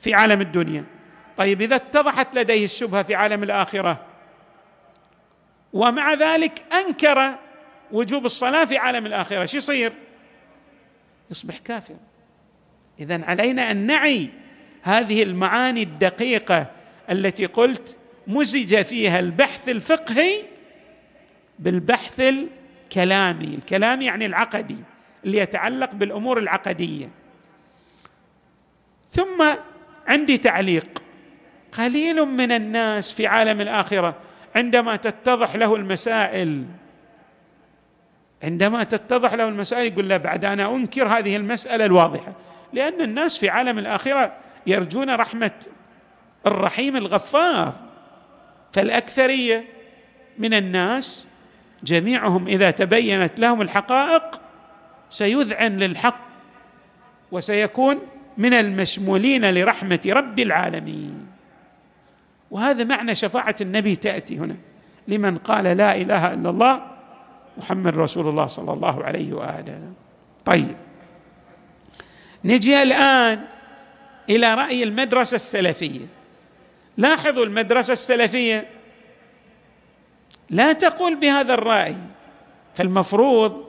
في 0.00 0.14
عالم 0.14 0.40
الدنيا. 0.40 0.84
طيب 1.36 1.62
إذا 1.62 1.76
اتضحت 1.76 2.34
لديه 2.34 2.64
الشبهة 2.64 3.02
في 3.02 3.14
عالم 3.14 3.42
الآخرة 3.42 4.00
ومع 5.72 6.14
ذلك 6.14 6.64
أنكر 6.72 7.38
وجوب 7.92 8.24
الصلاة 8.24 8.64
في 8.64 8.78
عالم 8.78 9.06
الآخرة 9.06 9.44
شو 9.44 9.56
يصير؟ 9.56 9.92
يصبح 11.30 11.58
كافر 11.58 11.96
اذا 13.00 13.24
علينا 13.24 13.70
أن 13.70 13.76
نعي 13.76 14.30
هذه 14.82 15.22
المعاني 15.22 15.82
الدقيقة 15.82 16.66
التي 17.10 17.46
قلت 17.46 17.96
مزج 18.26 18.82
فيها 18.82 19.20
البحث 19.20 19.68
الفقهي 19.68 20.42
بالبحث 21.58 22.20
الكلامي. 22.20 23.44
الكلامي 23.44 24.04
يعني 24.04 24.26
العقدي 24.26 24.76
اللي 25.24 25.38
يتعلق 25.38 25.94
بالأمور 25.94 26.38
العقدية. 26.38 27.10
ثم 29.08 29.44
عندي 30.06 30.38
تعليق. 30.38 31.02
قليل 31.72 32.24
من 32.24 32.52
الناس 32.52 33.12
في 33.12 33.26
عالم 33.26 33.60
الآخرة 33.60 34.16
عندما 34.56 34.96
تتضح 34.96 35.56
له 35.56 35.76
المسائل. 35.76 36.64
عندما 38.42 38.84
تتضح 38.84 39.34
له 39.34 39.48
المسائل 39.48 39.92
يقول 39.92 40.08
لا 40.08 40.16
بعد 40.16 40.44
أنا 40.44 40.74
أنكر 40.74 41.08
هذه 41.08 41.36
المسألة 41.36 41.84
الواضحة. 41.84 42.32
لأن 42.72 43.00
الناس 43.00 43.38
في 43.38 43.48
عالم 43.48 43.78
الآخرة 43.78 44.36
يرجون 44.66 45.10
رحمة 45.10 45.52
الرحيم 46.46 46.96
الغفار. 46.96 47.83
فالأكثرية 48.74 49.64
من 50.38 50.54
الناس 50.54 51.24
جميعهم 51.84 52.46
إذا 52.46 52.70
تبينت 52.70 53.40
لهم 53.40 53.62
الحقائق 53.62 54.40
سيذعن 55.10 55.76
للحق 55.76 56.20
وسيكون 57.32 57.98
من 58.38 58.54
المشمولين 58.54 59.54
لرحمة 59.54 60.00
رب 60.06 60.38
العالمين. 60.38 61.26
وهذا 62.50 62.84
معنى 62.84 63.14
شفاعة 63.14 63.56
النبي 63.60 63.96
تأتي 63.96 64.38
هنا 64.38 64.56
لمن 65.08 65.38
قال 65.38 65.64
لا 65.64 65.96
إله 65.96 66.34
إلا 66.34 66.50
الله 66.50 66.82
محمد 67.58 67.96
رسول 67.96 68.28
الله 68.28 68.46
صلى 68.46 68.72
الله 68.72 69.04
عليه 69.04 69.32
وآله. 69.32 69.92
طيب 70.44 70.76
نجي 72.44 72.82
الآن 72.82 73.40
إلى 74.30 74.54
رأي 74.54 74.82
المدرسة 74.82 75.34
السلفية. 75.34 76.23
لاحظوا 76.96 77.44
المدرسة 77.44 77.92
السلفية. 77.92 78.68
لا 80.50 80.72
تقول 80.72 81.16
بهذا 81.16 81.54
الرأي 81.54 81.96
فالمفروض 82.74 83.64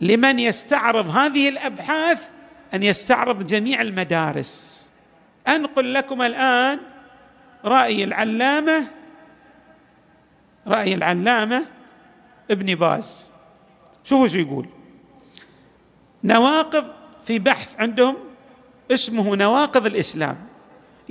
لمن 0.00 0.38
يستعرض 0.38 1.08
هذه 1.08 1.48
الأبحاث 1.48 2.30
أن 2.74 2.82
يستعرض 2.82 3.46
جميع 3.46 3.80
المدارس. 3.80 4.86
أنقل 5.48 5.94
لكم 5.94 6.22
الآن 6.22 6.80
رأي 7.64 8.04
العلامة 8.04 8.86
رأي 10.66 10.94
العلامة 10.94 11.66
ابن 12.50 12.74
باز. 12.74 13.30
شوفوا 14.04 14.26
شو 14.26 14.38
يقول. 14.38 14.66
نواقض 16.24 16.86
في 17.26 17.38
بحث 17.38 17.80
عندهم 17.80 18.16
اسمه 18.90 19.36
نواقض 19.36 19.86
الإسلام. 19.86 20.51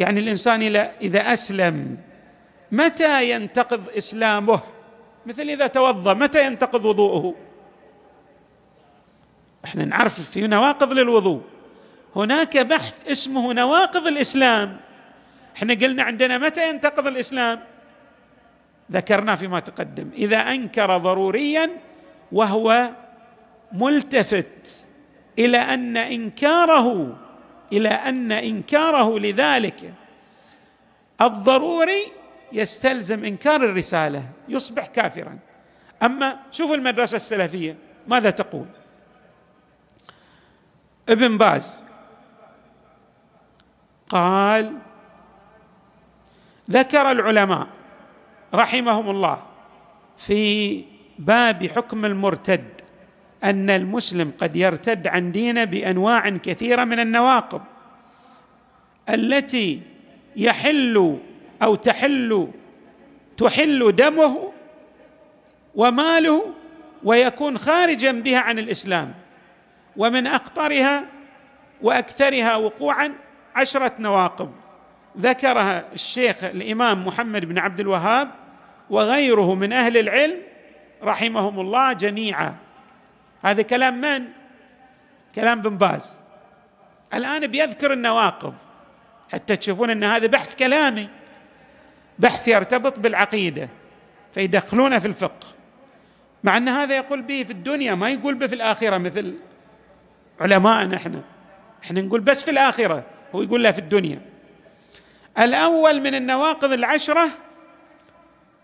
يعني 0.01 0.19
الإنسان 0.19 0.61
إذا 1.01 1.33
أسلم 1.33 1.97
متى 2.71 3.31
ينتقض 3.31 3.89
إسلامه؟ 3.97 4.59
مثل 5.25 5.41
إذا 5.41 5.67
توضأ 5.67 6.13
متى 6.13 6.45
ينتقض 6.45 6.85
وضوءه؟ 6.85 7.35
إحنا 9.65 9.85
نعرف 9.85 10.21
في 10.21 10.47
نواقض 10.47 10.91
للوضوء. 10.91 11.41
هناك 12.15 12.57
بحث 12.57 13.09
اسمه 13.11 13.53
نواقض 13.53 14.07
الإسلام. 14.07 14.79
إحنا 15.55 15.73
قلنا 15.73 16.03
عندنا 16.03 16.37
متى 16.37 16.69
ينتقض 16.69 17.07
الإسلام؟ 17.07 17.59
ذكرنا 18.91 19.35
فيما 19.35 19.59
تقدم. 19.59 20.09
إذا 20.17 20.37
أنكر 20.37 20.97
ضروريا 20.97 21.69
وهو 22.31 22.89
ملتفت 23.71 24.83
إلى 25.39 25.57
أن 25.57 25.97
إنكاره 25.97 27.17
إلى 27.71 27.89
أن 27.89 28.31
إنكاره 28.31 29.19
لذلك. 29.19 29.93
الضروري 31.21 32.03
يستلزم 32.53 33.25
إنكار 33.25 33.65
الرسالة 33.65 34.23
يصبح 34.49 34.85
كافرا. 34.85 35.39
أما 36.03 36.39
شوفوا 36.51 36.75
المدرسة 36.75 37.15
السلفية 37.15 37.77
ماذا 38.07 38.29
تقول؟ 38.29 38.65
ابن 41.09 41.37
باز 41.37 41.83
قال 44.09 44.77
ذكر 46.71 47.11
العلماء 47.11 47.67
رحمهم 48.53 49.09
الله 49.09 49.43
في 50.17 50.83
باب 51.19 51.67
حكم 51.67 52.05
المرتد 52.05 52.80
أن 53.43 53.69
المسلم 53.69 54.31
قد 54.39 54.55
يرتد 54.55 55.07
عن 55.07 55.31
دينه 55.31 55.63
بأنواع 55.63 56.29
كثيرة 56.29 56.83
من 56.83 56.99
النواقض 56.99 57.61
التي 59.09 59.81
يحل 60.35 61.17
أو 61.61 61.75
تحل 61.75 62.47
تحل 63.37 63.95
دمه 63.95 64.51
وماله 65.75 66.53
ويكون 67.03 67.57
خارجا 67.57 68.11
بها 68.11 68.39
عن 68.39 68.59
الإسلام 68.59 69.13
ومن 69.97 70.27
أخطرها 70.27 71.05
وأكثرها 71.81 72.55
وقوعا 72.55 73.13
عشرة 73.55 73.91
نواقض. 73.99 74.55
ذكرها 75.17 75.85
الشيخ 75.93 76.43
الإمام 76.43 77.05
محمد 77.07 77.45
بن 77.45 77.57
عبد 77.57 77.79
الوهاب 77.79 78.31
وغيره 78.89 79.55
من 79.55 79.73
أهل 79.73 79.97
العلم 79.97 80.37
رحمهم 81.03 81.59
الله 81.59 81.93
جميعا. 81.93 82.55
هذا 83.43 83.61
كلام 83.61 84.01
من؟ 84.01 84.25
كلام 85.35 85.61
بن 85.61 85.77
باز. 85.77 86.19
الآن 87.13 87.47
بيذكر 87.47 87.93
النواقض. 87.93 88.53
حتى 89.31 89.55
تشوفون 89.55 89.89
إن 89.89 90.03
هذا 90.03 90.27
بحث 90.27 90.55
كلامي. 90.55 91.09
بحث 92.19 92.47
يرتبط 92.47 92.99
بالعقيدة. 92.99 93.69
فيدخلونه 94.33 94.99
في 94.99 95.07
الفقه. 95.07 95.47
مع 96.43 96.57
أن 96.57 96.69
هذا 96.69 96.95
يقول 96.95 97.21
به 97.21 97.43
في 97.43 97.51
الدنيا 97.51 97.95
ما 97.95 98.09
يقول 98.09 98.35
به 98.35 98.47
في 98.47 98.55
الآخرة 98.55 98.97
مثل 98.97 99.35
علماءنا 100.39 100.95
إحنا. 100.95 101.21
إحنا 101.83 102.01
نقول 102.01 102.21
بس 102.21 102.43
في 102.43 102.51
الآخرة 102.51 103.03
هو 103.35 103.41
يقول 103.41 103.63
له 103.63 103.71
في 103.71 103.79
الدنيا. 103.79 104.21
الأول 105.39 106.01
من 106.01 106.15
النواقض 106.15 106.71
العشرة 106.71 107.27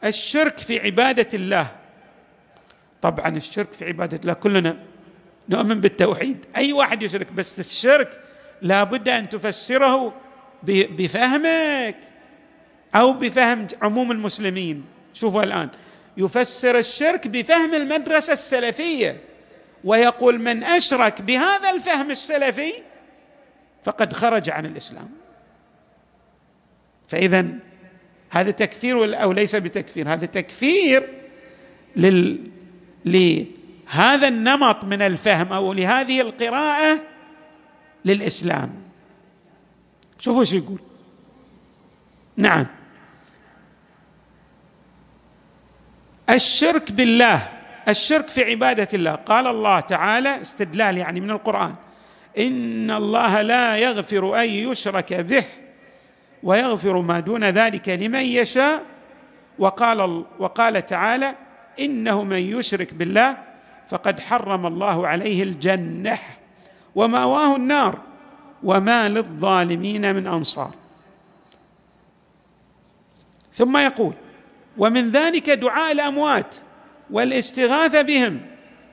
الشرك 0.04 0.58
في 0.58 0.80
عبادة 0.80 1.30
الله. 1.34 1.68
طبعا 3.02 3.38
الشرك 3.38 3.74
في 3.74 3.86
عبادة 3.86 4.18
الله 4.18 4.34
كلنا 4.34 4.78
نؤمن 5.50 5.82
بالتوحيد. 5.82 6.46
أي 6.58 6.74
واحد 6.74 7.04
يشرك 7.04 7.32
بس 7.32 7.60
الشرك 7.60 8.20
لابد 8.62 9.10
أن 9.10 9.30
تفسره 9.30 10.14
بفهمك 10.64 11.98
أو 12.96 13.14
بفهم 13.14 13.68
عموم 13.82 14.12
المسلمين. 14.12 14.86
شوفوا 15.14 15.44
الآن 15.44 15.70
يفسر 16.18 16.78
الشرك 16.78 17.28
بفهم 17.28 17.74
المدرسة 17.74 18.34
السلفية 18.34 19.18
ويقول 19.84 20.40
من 20.40 20.64
أشرك 20.64 21.22
بهذا 21.22 21.70
الفهم 21.70 22.12
السلفي 22.12 22.74
فقد 23.84 24.14
خرج 24.14 24.50
عن 24.50 24.66
الإسلام. 24.66 25.10
فاذا 27.08 27.48
هذا 28.30 28.52
تكفير 28.52 29.22
أو 29.24 29.32
ليس 29.32 29.56
بتكفير 29.56 30.14
هذا 30.14 30.26
تكفير 30.26 31.10
لل 31.96 32.57
لهذا 33.08 34.28
النمط 34.28 34.86
من 34.86 35.02
الفهم 35.02 35.54
أو 35.54 35.74
لهذه 35.74 36.22
القراءة 36.22 37.00
للإسلام. 38.06 38.70
شوفوا 40.20 40.44
شو 40.44 40.56
يقول. 40.56 40.80
نعم. 42.38 42.66
الشرك 46.30 46.92
بالله 46.92 47.50
الشرك 47.88 48.28
في 48.28 48.44
عبادة 48.44 48.88
الله. 48.94 49.12
قال 49.12 49.48
الله 49.48 49.80
تعالى 49.80 50.42
استدلال 50.42 50.98
يعني 50.98 51.22
من 51.22 51.32
القرآن 51.32 51.76
إن 52.38 52.92
الله 52.92 53.42
لا 53.42 53.78
يغفر 53.78 54.42
أن 54.42 54.50
يشرك 54.50 55.14
به 55.14 55.46
ويغفر 56.44 57.02
ما 57.02 57.20
دون 57.20 57.44
ذلك 57.44 57.90
لمن 57.90 58.22
يشاء. 58.22 58.84
وقال 59.60 60.26
وقال 60.40 60.86
تعالى 60.86 61.36
إنه 61.80 62.24
من 62.24 62.38
يشرك 62.38 62.94
بالله 62.94 63.38
فقد 63.88 64.20
حرم 64.20 64.66
الله 64.66 65.08
عليه 65.08 65.44
الجنة 65.44 66.20
ومأواه 66.96 67.56
النار 67.56 68.02
وما 68.64 69.10
للظالمين 69.10 70.16
من 70.16 70.28
أنصار. 70.28 70.72
ثم 73.54 73.78
يقول 73.78 74.14
ومن 74.78 75.12
ذلك 75.12 75.50
دعاء 75.50 75.92
الأموات 75.92 76.56
والاستغاثة 77.10 78.02
بهم 78.02 78.42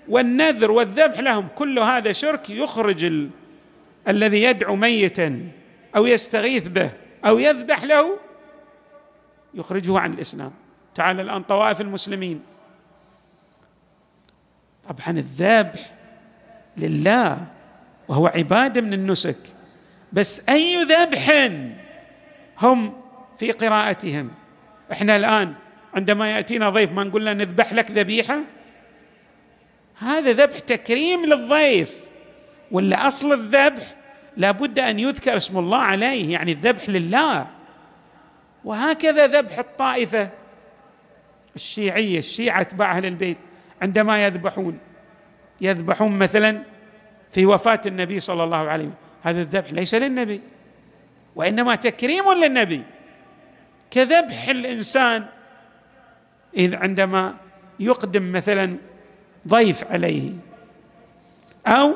والنذر 0.08 0.70
والذبح 0.70 1.20
لهم 1.20 1.48
كل 1.54 1.78
هذا 1.78 2.12
شرك 2.12 2.50
يخرج 2.50 3.04
ال... 3.04 3.30
الذي 4.08 4.42
يدعو 4.42 4.76
ميتا 4.76 5.48
أو 5.96 6.06
يستغيث 6.06 6.68
به 6.68 6.90
أو 7.26 7.38
يذبح 7.38 7.84
له 7.84 8.18
يخرجه 9.54 9.98
عن 9.98 10.12
الإسلام. 10.12 10.52
تعال 10.94 11.20
الآن 11.20 11.42
طوائف 11.42 11.80
المسلمين. 11.80 12.53
طبعا 14.88 15.18
الذبح 15.18 15.90
لله 16.76 17.46
وهو 18.08 18.26
عبادة 18.26 18.80
من 18.80 18.92
النسك. 18.92 19.36
بس 20.12 20.42
أي 20.48 20.84
ذبح 20.84 21.50
هم 22.58 22.92
في 23.38 23.52
قراءتهم. 23.52 24.30
إحنا 24.92 25.16
الآن 25.16 25.54
عندما 25.94 26.30
يأتينا 26.30 26.70
ضيف 26.70 26.92
ما 26.92 27.04
نقول 27.04 27.24
له 27.24 27.32
نذبح 27.32 27.72
لك 27.72 27.90
ذبيحة؟ 27.90 28.40
هذا 29.98 30.32
ذبح 30.32 30.58
تكريم 30.58 31.26
للضيف. 31.26 31.90
ولا 32.70 33.06
أصل 33.08 33.32
الذبح 33.32 33.94
لابد 34.36 34.78
أن 34.78 34.98
يذكر 34.98 35.36
اسم 35.36 35.58
الله 35.58 35.78
عليه 35.78 36.32
يعني 36.32 36.52
الذبح 36.52 36.88
لله. 36.88 37.46
وهكذا 38.64 39.26
ذبح 39.26 39.58
الطائفة 39.58 40.30
الشيعية 41.56 42.18
الشيعة 42.18 42.60
أتباع 42.60 42.96
أهل 42.96 43.06
البيت. 43.06 43.36
عندما 43.84 44.26
يذبحون 44.26 44.78
يذبحون 45.60 46.18
مثلا 46.18 46.62
في 47.32 47.46
وفاة 47.46 47.80
النبي 47.86 48.20
صلى 48.20 48.44
الله 48.44 48.56
عليه 48.56 48.84
وسلم. 48.84 48.94
هذا 49.22 49.40
الذبح 49.40 49.72
ليس 49.72 49.94
للنبي 49.94 50.40
وإنما 51.36 51.74
تكريم 51.74 52.32
للنبي. 52.32 52.82
كذبح 53.90 54.48
الإنسان 54.48 55.24
إذ 56.56 56.74
عندما 56.74 57.34
يقدم 57.80 58.32
مثلا 58.32 58.76
ضيف 59.48 59.84
عليه 59.92 60.32
أو 61.66 61.94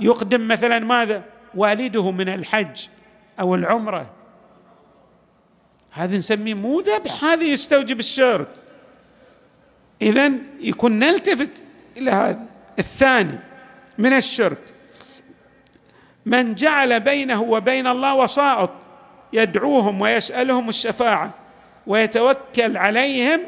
يقدم 0.00 0.48
مثلا 0.48 0.78
ماذا؟ 0.78 1.22
والده 1.54 2.10
من 2.10 2.28
الحج 2.28 2.86
أو 3.40 3.54
العمرة. 3.54 4.10
هذا 5.90 6.16
نسميه 6.16 6.54
مو 6.54 6.80
ذبح 6.80 7.24
هذا 7.24 7.44
يستوجب 7.44 7.98
الشرك. 7.98 8.48
اذا 10.02 10.32
يكون 10.60 10.98
نلتفت 10.98 11.62
إلى 11.96 12.10
هذا. 12.10 12.46
الثاني 12.78 13.38
من 13.98 14.12
الشرك 14.12 14.58
من 16.26 16.54
جعل 16.54 17.00
بينه 17.00 17.42
وبين 17.42 17.86
الله 17.86 18.14
وسائط 18.14 18.70
يدعوهم 19.32 20.00
ويسألهم 20.00 20.68
الشفاعة 20.68 21.34
ويتوكل 21.86 22.76
عليهم 22.76 23.40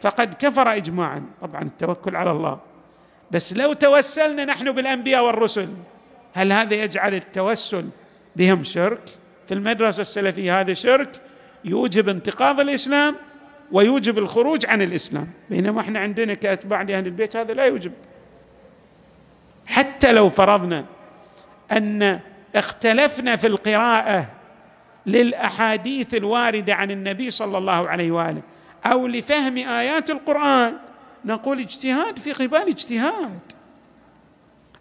فقد 0.00 0.34
كفر 0.34 0.72
اجماعا. 0.76 1.22
طبعا 1.40 1.62
التوكل 1.62 2.16
على 2.16 2.30
الله. 2.30 2.58
بس 3.30 3.52
لو 3.52 3.72
توسلنا 3.72 4.44
نحن 4.44 4.72
بالأنبياء 4.72 5.24
والرسل 5.24 5.68
هل 6.34 6.52
هذا 6.52 6.74
يجعل 6.74 7.14
التوسل 7.14 7.88
بهم 8.36 8.62
شرك؟ 8.62 9.00
في 9.48 9.54
المدرسة 9.54 10.00
السلفية 10.00 10.60
هذا 10.60 10.74
شرك؟ 10.74 11.10
يوجب 11.64 12.08
انتقاض 12.08 12.60
الإسلام؟ 12.60 13.16
ويوجب 13.72 14.18
الخروج 14.18 14.66
عن 14.66 14.82
الإسلام. 14.82 15.28
بينما 15.50 15.80
إحنا 15.80 15.98
عندنا 15.98 16.34
كاتباع 16.34 16.82
لاهل 16.82 17.06
البيت 17.06 17.36
هذا 17.36 17.54
لا 17.54 17.64
يوجب. 17.64 17.92
حتى 19.66 20.12
لو 20.12 20.28
فرضنا 20.28 20.84
أن 21.72 22.20
اختلفنا 22.56 23.36
في 23.36 23.46
القراءة 23.46 24.26
للأحاديث 25.06 26.14
الواردة 26.14 26.74
عن 26.74 26.90
النبي 26.90 27.30
صلى 27.30 27.58
الله 27.58 27.88
عليه 27.88 28.10
وآله 28.10 28.42
أو 28.86 29.06
لفهم 29.06 29.56
آيات 29.56 30.10
القرآن 30.10 30.76
نقول 31.24 31.60
اجتهاد 31.60 32.18
في 32.18 32.32
قبال 32.32 32.68
اجتهاد. 32.68 33.40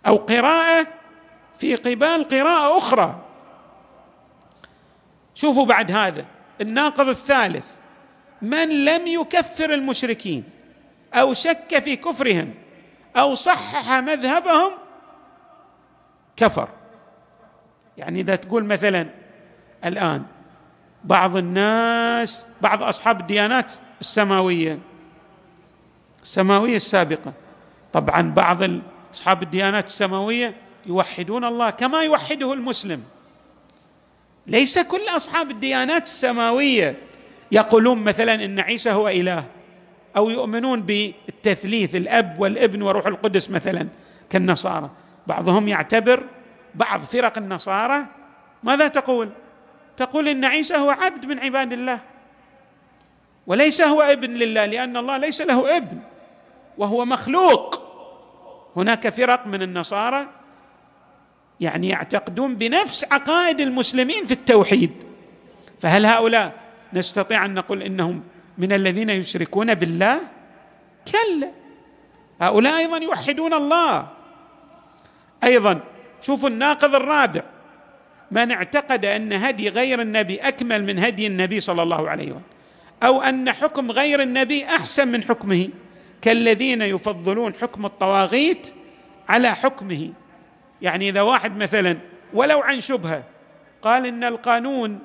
أو 0.08 0.16
قراءة 0.16 0.88
في 1.58 1.76
قبال 1.76 2.28
قراءة 2.28 2.78
أخرى. 2.78 3.20
شوفوا 5.36 5.66
بعد 5.66 5.92
هذا 5.92 6.26
الناقض 6.62 7.08
الثالث. 7.08 7.66
من 8.42 8.86
لم 8.86 9.08
يكفر 9.08 9.74
المشركين 9.74 10.44
أو 11.14 11.34
شك 11.34 11.80
في 11.80 11.96
كفرهم 11.96 12.54
أو 13.16 13.36
صحح 13.36 13.92
مذهبهم 13.92 14.72
كفر. 16.38 16.70
يعني 17.98 18.20
إذا 18.22 18.36
تقول 18.36 18.66
مثلا 18.66 19.08
الآن 19.86 20.24
بعض 21.04 21.38
الناس 21.38 22.46
بعض 22.62 22.84
أصحاب 22.84 23.20
الديانات 23.20 23.74
السماوية 24.02 24.80
السماوية 26.24 26.76
السابقة 26.76 27.34
طبعا 27.94 28.22
بعض 28.22 28.60
أصحاب 29.14 29.44
الديانات 29.44 29.88
السماوية 29.88 30.56
يوحدون 30.86 31.46
الله 31.46 31.70
كما 31.70 32.02
يوحده 32.02 32.54
المسلم. 32.54 33.04
ليس 34.48 34.80
كل 34.80 35.02
أصحاب 35.16 35.52
الديانات 35.52 36.04
السماوية 36.04 37.09
يقولون 37.52 38.04
مثلا 38.04 38.46
إن 38.46 38.60
عيسى 38.60 38.92
هو 38.92 39.08
إله 39.08 39.46
أو 40.18 40.30
يؤمنون 40.30 40.82
بالتثليث 40.82 41.96
الأب 41.96 42.36
والابن 42.40 42.82
وروح 42.82 43.06
القدس 43.06 43.50
مثلا 43.50 43.88
كالنصارى. 44.30 44.90
بعضهم 45.28 45.68
يعتبر 45.68 46.24
بعض 46.76 47.00
فرق 47.02 47.38
النصارى. 47.38 48.06
ماذا 48.64 48.88
تقول؟ 48.88 49.30
تقول 49.98 50.28
إن 50.28 50.46
عيسى 50.46 50.76
هو 50.76 50.90
عبد 50.90 51.26
من 51.26 51.40
عباد 51.40 51.74
الله 51.74 52.00
وليس 53.48 53.82
هو 53.82 54.02
ابن 54.02 54.34
لله 54.34 54.66
لأن 54.66 54.98
الله 54.98 55.18
ليس 55.18 55.42
له 55.42 55.78
ابن 55.78 55.98
وهو 56.78 57.06
مخلوق. 57.06 57.90
هناك 58.76 59.10
فرق 59.10 59.48
من 59.48 59.62
النصارى 59.62 60.28
يعني 61.60 61.90
يعتقدون 61.90 62.56
بنفس 62.56 63.06
عقائد 63.12 63.62
المسلمين 63.62 64.26
في 64.26 64.32
التوحيد. 64.32 64.92
فهل 65.82 66.06
هؤلاء 66.06 66.69
نستطيع 66.94 67.46
أن 67.46 67.54
نقول 67.54 67.84
إنهم 67.84 68.24
من 68.58 68.74
الذين 68.74 69.10
يشركون 69.10 69.74
بالله؟ 69.74 70.20
كلا. 71.08 71.50
هؤلاء 72.42 72.78
أيضا 72.78 72.98
يوحدون 72.98 73.54
الله. 73.54 74.08
أيضا 75.44 75.80
شوفوا 76.22 76.50
الناقض 76.50 76.96
الرابع. 76.96 77.44
من 78.32 78.52
اعتقد 78.52 79.06
أن 79.06 79.34
هدي 79.34 79.70
غير 79.70 80.02
النبي 80.02 80.38
أكمل 80.38 80.86
من 80.86 81.00
هدي 81.00 81.28
النبي 81.28 81.60
صلى 81.60 81.84
الله 81.84 82.10
عليه 82.10 82.26
وسلم 82.26 82.42
أو 83.04 83.22
أن 83.22 83.52
حكم 83.52 83.92
غير 83.92 84.22
النبي 84.22 84.66
أحسن 84.66 85.08
من 85.08 85.24
حكمه 85.24 85.70
كالذين 86.22 86.82
يفضلون 86.82 87.54
حكم 87.54 87.86
الطواغيت 87.86 88.74
على 89.30 89.56
حكمه. 89.56 90.10
يعني 90.82 91.10
إذا 91.10 91.22
واحد 91.22 91.58
مثلا 91.58 91.98
ولو 92.34 92.60
عن 92.60 92.80
شبهة 92.80 93.24
قال 93.82 94.06
إن 94.06 94.24
القانون 94.24 95.00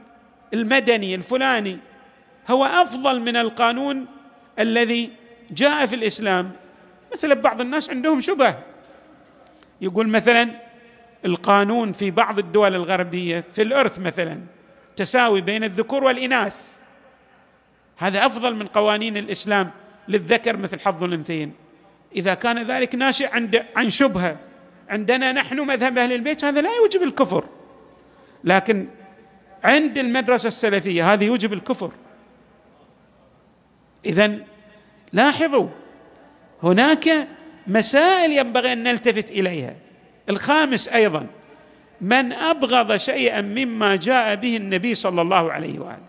المدني 0.54 1.14
الفلاني 1.14 1.78
هو 2.50 2.64
أفضل 2.64 3.20
من 3.20 3.36
القانون 3.36 4.06
الذي 4.58 5.10
جاء 5.50 5.86
في 5.86 5.94
الإسلام. 5.94 6.52
مثل 7.12 7.34
بعض 7.34 7.60
الناس 7.60 7.90
عندهم 7.90 8.20
شبه. 8.20 8.54
يقول 9.80 10.08
مثلا 10.08 10.50
القانون 11.24 11.92
في 11.92 12.10
بعض 12.10 12.38
الدول 12.38 12.74
الغربية 12.74 13.44
في 13.54 13.62
الأرث 13.62 13.98
مثلا 13.98 14.40
تساوي 14.96 15.40
بين 15.40 15.64
الذكور 15.64 16.04
والإناث. 16.04 16.54
هذا 17.96 18.26
أفضل 18.26 18.54
من 18.54 18.66
قوانين 18.66 19.16
الإسلام 19.16 19.70
للذكر 20.08 20.56
مثل 20.56 20.80
حظ 20.80 21.02
الأنثيين. 21.02 21.52
إذا 22.16 22.34
كان 22.34 22.66
ذلك 22.66 22.94
ناشئ 22.94 23.34
عند 23.34 23.64
عن 23.76 23.90
شبهة 23.90 24.36
عندنا 24.88 25.32
نحن 25.32 25.60
مذهب 25.60 25.98
أهل 25.98 26.12
البيت 26.12 26.44
هذا 26.44 26.60
لا 26.60 26.70
يوجب 26.76 27.02
الكفر. 27.02 27.44
لكن 28.44 28.86
عند 29.64 29.98
المدرسة 29.98 30.46
السلفية 30.46 31.12
هذه 31.12 31.24
يوجب 31.24 31.53
الكفر. 31.53 31.90
اذا 34.07 34.38
لاحظوا 35.12 35.68
هناك 36.62 37.29
مسائل 37.66 38.33
ينبغي 38.33 38.72
أن 38.72 38.83
نلتفت 38.83 39.31
إليها. 39.31 39.77
الخامس 40.29 40.88
أيضا 40.88 41.27
من 42.00 42.33
أبغض 42.33 42.96
شيئا 42.96 43.40
مما 43.40 43.96
جاء 43.96 44.35
به 44.35 44.57
النبي 44.57 44.94
صلى 44.94 45.22
الله 45.22 45.53
عليه 45.53 45.79
وآله. 45.79 46.05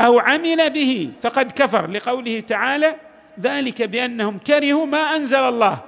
أو 0.00 0.18
عمل 0.18 0.70
به 0.70 1.10
فقد 1.22 1.52
كفر 1.52 1.90
لقوله 1.90 2.40
تعالى 2.40 2.96
ذلك 3.40 3.82
بأنهم 3.82 4.38
كرهوا 4.38 4.86
ما 4.86 4.98
أنزل 4.98 5.42
الله 5.42 5.78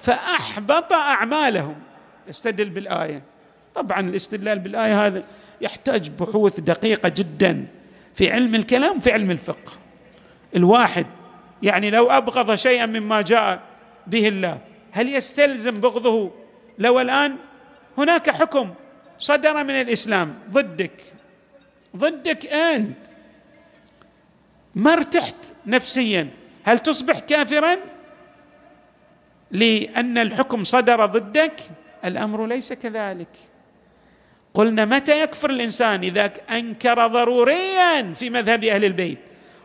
فأحبط 0.00 0.92
أعمالهم. 0.92 1.74
استدل 2.30 2.70
بالآية. 2.70 3.29
طبعا 3.74 4.00
الاستدلال 4.00 4.58
بالآية 4.58 5.06
هذا 5.06 5.24
يحتاج 5.60 6.08
بحوث 6.08 6.60
دقيقة 6.60 7.08
جدا 7.08 7.66
في 8.14 8.32
علم 8.32 8.54
الكلام 8.54 8.98
في 8.98 9.12
علم 9.12 9.30
الفقه. 9.30 9.72
الواحد 10.56 11.06
يعني 11.62 11.90
لو 11.90 12.10
أبغض 12.10 12.54
شيئا 12.54 12.86
مما 12.86 13.22
جاء 13.22 13.60
به 14.06 14.28
الله 14.28 14.58
هل 14.92 15.08
يستلزم 15.08 15.80
بغضه؟ 15.80 16.30
لو 16.78 17.00
الآن 17.00 17.36
هناك 17.98 18.30
حكم 18.30 18.74
صدر 19.18 19.64
من 19.64 19.70
الإسلام 19.70 20.34
ضدك. 20.50 21.02
ضدك 21.96 22.46
أنت. 22.46 22.96
ما 24.74 24.92
ارتحت 24.92 25.52
نفسيا. 25.66 26.28
هل 26.64 26.78
تصبح 26.78 27.18
كافرا؟ 27.18 27.76
لأن 29.50 30.18
الحكم 30.18 30.64
صدر 30.64 31.06
ضدك؟ 31.06 31.60
الأمر 32.04 32.46
ليس 32.46 32.72
كذلك. 32.72 33.49
قلنا 34.54 34.84
متى 34.84 35.22
يكفر 35.22 35.50
الإنسان 35.50 36.04
إذا 36.04 36.32
أنكر 36.50 37.06
ضروريا 37.06 38.12
في 38.14 38.30
مذهب 38.30 38.64
أهل 38.64 38.84
البيت؟ 38.84 39.18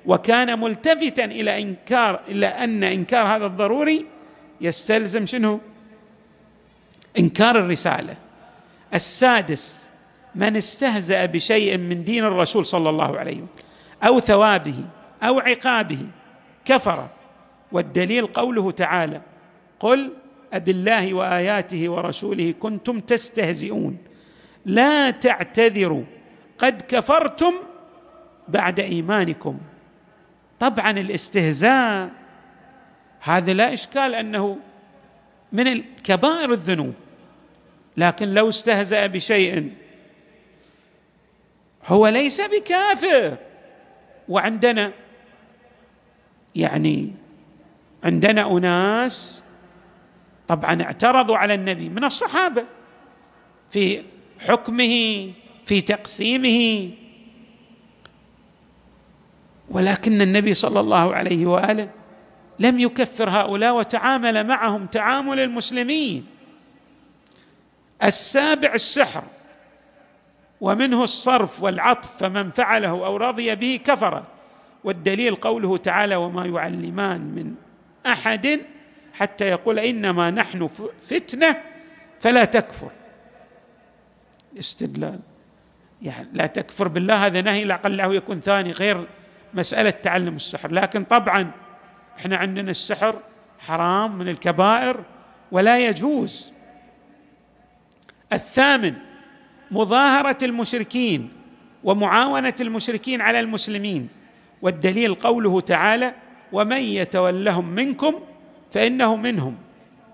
وكان 0.05 0.59
ملتفتا 0.59 1.25
إلى 1.25 1.61
إنكار 1.61 2.19
إلى 2.27 2.47
أن 2.47 2.83
إنكار 2.83 3.27
هذا 3.27 3.45
الضروري 3.45 4.05
يستلزم 4.61 5.25
شنو؟ 5.25 5.59
إنكار 7.19 7.59
الرسالة. 7.59 8.15
السادس 8.93 9.85
من 10.35 10.55
استهزأ 10.55 11.25
بشيء 11.25 11.77
من 11.77 12.03
دين 12.03 12.25
الرسول 12.25 12.65
صلى 12.65 12.89
الله 12.89 13.17
عليه 13.17 13.33
وسلم 13.33 13.47
أو 14.03 14.19
ثوابه 14.19 14.75
أو 15.23 15.39
عقابه 15.39 15.99
كفر. 16.65 17.07
والدليل 17.71 18.27
قوله 18.27 18.71
تعالى 18.71 19.21
قل 19.79 20.11
أبالله 20.53 21.13
وآياته 21.13 21.89
ورسوله 21.89 22.53
كنتم 22.59 22.99
تستهزئون. 22.99 23.97
لا 24.65 25.11
تعتذروا. 25.11 26.03
قد 26.57 26.81
كفرتم 26.87 27.53
بعد 28.47 28.79
إيمانكم. 28.79 29.57
طبعا 30.59 30.91
الاستهزاء 30.91 32.09
هذا 33.19 33.53
لا 33.53 33.73
إشكال 33.73 34.15
أنه 34.15 34.59
من 35.51 35.67
الكبائر 35.67 36.51
الذنوب. 36.51 36.93
لكن 37.97 38.33
لو 38.33 38.49
استهزأ 38.49 39.07
بشيء 39.07 39.71
هو 41.85 42.07
ليس 42.07 42.41
بكافر. 42.41 43.37
وعندنا 44.29 44.91
يعني 46.55 47.11
عندنا 48.03 48.57
أناس 48.57 49.41
طبعا 50.47 50.81
اعترضوا 50.81 51.37
على 51.37 51.53
النبي 51.53 51.89
من 51.89 52.03
الصحابة 52.03 52.65
في 53.71 54.03
حكمه 54.47 55.31
في 55.65 55.81
تقسيمه. 55.81 56.91
ولكن 59.69 60.21
النبي 60.21 60.53
صلى 60.53 60.79
الله 60.79 61.15
عليه 61.15 61.45
وآله 61.45 61.89
لم 62.59 62.79
يكفر 62.79 63.29
هؤلاء 63.29 63.75
وتعامل 63.75 64.47
معهم 64.47 64.85
تعامل 64.85 65.39
المسلمين. 65.39 66.25
السابع 68.03 68.73
السحر 68.73 69.23
ومنه 70.61 71.03
الصرف 71.03 71.63
والعطف 71.63 72.17
فمن 72.17 72.51
فعله 72.51 72.89
أو 72.89 73.17
رضي 73.17 73.55
به 73.55 73.79
كفر. 73.85 74.23
والدليل 74.83 75.35
قوله 75.35 75.77
تعالى 75.77 76.15
وما 76.15 76.45
يعلمان 76.45 77.21
من 77.21 77.53
أحد 78.05 78.59
حتى 79.13 79.45
يقول 79.45 79.79
إنما 79.79 80.31
نحن 80.31 80.69
فتنة 81.09 81.61
فلا 82.19 82.45
تكفر. 82.45 82.91
استدلال. 84.59 85.19
يعني 86.01 86.27
لا 86.33 86.45
تكفر 86.45 86.87
بالله 86.87 87.25
هذا 87.25 87.41
نهي 87.41 87.63
لعله 87.63 88.15
يكون 88.15 88.39
ثاني 88.39 88.71
غير 88.71 89.07
مسألة 89.53 89.89
تعلم 89.89 90.35
السحر. 90.35 90.71
لكن 90.71 91.03
طبعا 91.03 91.51
إحنا 92.19 92.37
عندنا 92.37 92.71
السحر 92.71 93.19
حرام 93.59 94.17
من 94.17 94.29
الكبائر 94.29 95.03
ولا 95.51 95.87
يجوز. 95.87 96.51
الثامن 98.33 98.93
مظاهرة 99.71 100.37
المشركين 100.45 101.29
ومعاونة 101.83 102.55
المشركين 102.61 103.21
على 103.21 103.39
المسلمين. 103.39 104.09
والدليل 104.61 105.15
قوله 105.15 105.61
تعالى 105.61 106.13
ومن 106.51 106.81
يتولهم 106.81 107.69
منكم 107.69 108.19
فإنه 108.71 109.15
منهم. 109.15 109.57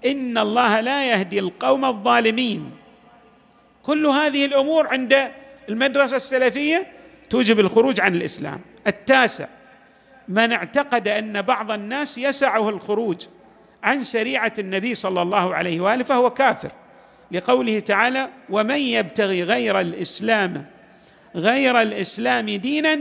إن 0.05 0.37
الله 0.37 0.79
لا 0.79 1.09
يهدي 1.11 1.39
القوم 1.39 1.85
الظالمين. 1.85 2.71
كل 3.83 4.05
هذه 4.05 4.45
الأمور 4.45 4.87
عند 4.87 5.31
المدرسة 5.69 6.15
السلفية 6.15 6.87
توجب 7.29 7.59
الخروج 7.59 7.99
عن 7.99 8.15
الإسلام. 8.15 8.61
التاسع 8.87 9.47
من 10.27 10.51
اعتقد 10.51 11.07
أن 11.07 11.41
بعض 11.41 11.71
الناس 11.71 12.17
يسعه 12.17 12.69
الخروج 12.69 13.25
عن 13.83 14.03
شريعة 14.03 14.53
النبي 14.59 14.95
صلى 14.95 15.21
الله 15.21 15.55
عليه 15.55 15.81
وآله 15.81 16.03
فهو 16.03 16.29
كافر. 16.29 16.71
لقوله 17.31 17.79
تعالى 17.79 18.29
ومن 18.49 18.79
يبتغي 18.79 19.43
غير 19.43 19.79
الإسلام 19.79 20.65
غير 21.35 21.81
الإسلام 21.81 22.49
دينا 22.49 22.99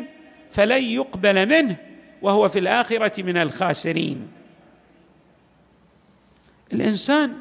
فلن 0.50 0.82
يقبل 0.82 1.48
منه 1.48 1.76
وهو 2.22 2.48
في 2.48 2.58
الآخرة 2.58 3.22
من 3.22 3.36
الخاسرين. 3.36 4.28
الإنسان 6.72 7.34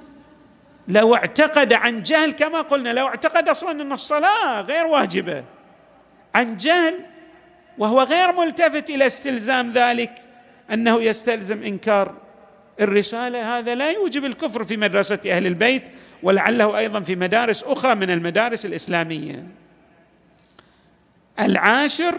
لو 0.90 1.16
اعتقد 1.16 1.74
عن 1.74 2.04
جهل 2.04 2.32
كما 2.32 2.62
قلنا 2.62 2.90
لو 2.90 3.08
اعتقد 3.08 3.50
أصلا 3.50 3.72
أن 3.72 3.92
الصلاة 3.92 4.62
غير 4.62 4.86
واجبة. 4.88 5.44
عن 6.36 6.58
جهل 6.58 6.96
وهو 7.78 8.02
غير 8.04 8.32
ملتفت 8.32 8.90
إلى 8.90 9.08
استلزام 9.08 9.72
ذلك 9.72 10.12
أنه 10.74 11.02
يستلزم 11.02 11.64
إنكار 11.64 12.16
الرسالة. 12.82 13.60
هذا 13.60 13.76
لا 13.76 13.92
يوجب 13.92 14.26
الكفر 14.26 14.66
في 14.66 14.78
مدرسة 14.78 15.20
أهل 15.28 15.48
البيت 15.48 15.84
ولعله 16.24 16.78
أيضا 16.78 17.00
في 17.00 17.16
مدارس 17.16 17.64
أخرى 17.64 17.96
من 17.96 18.10
المدارس 18.10 18.66
الإسلامية. 18.66 19.44
العاشر 21.40 22.16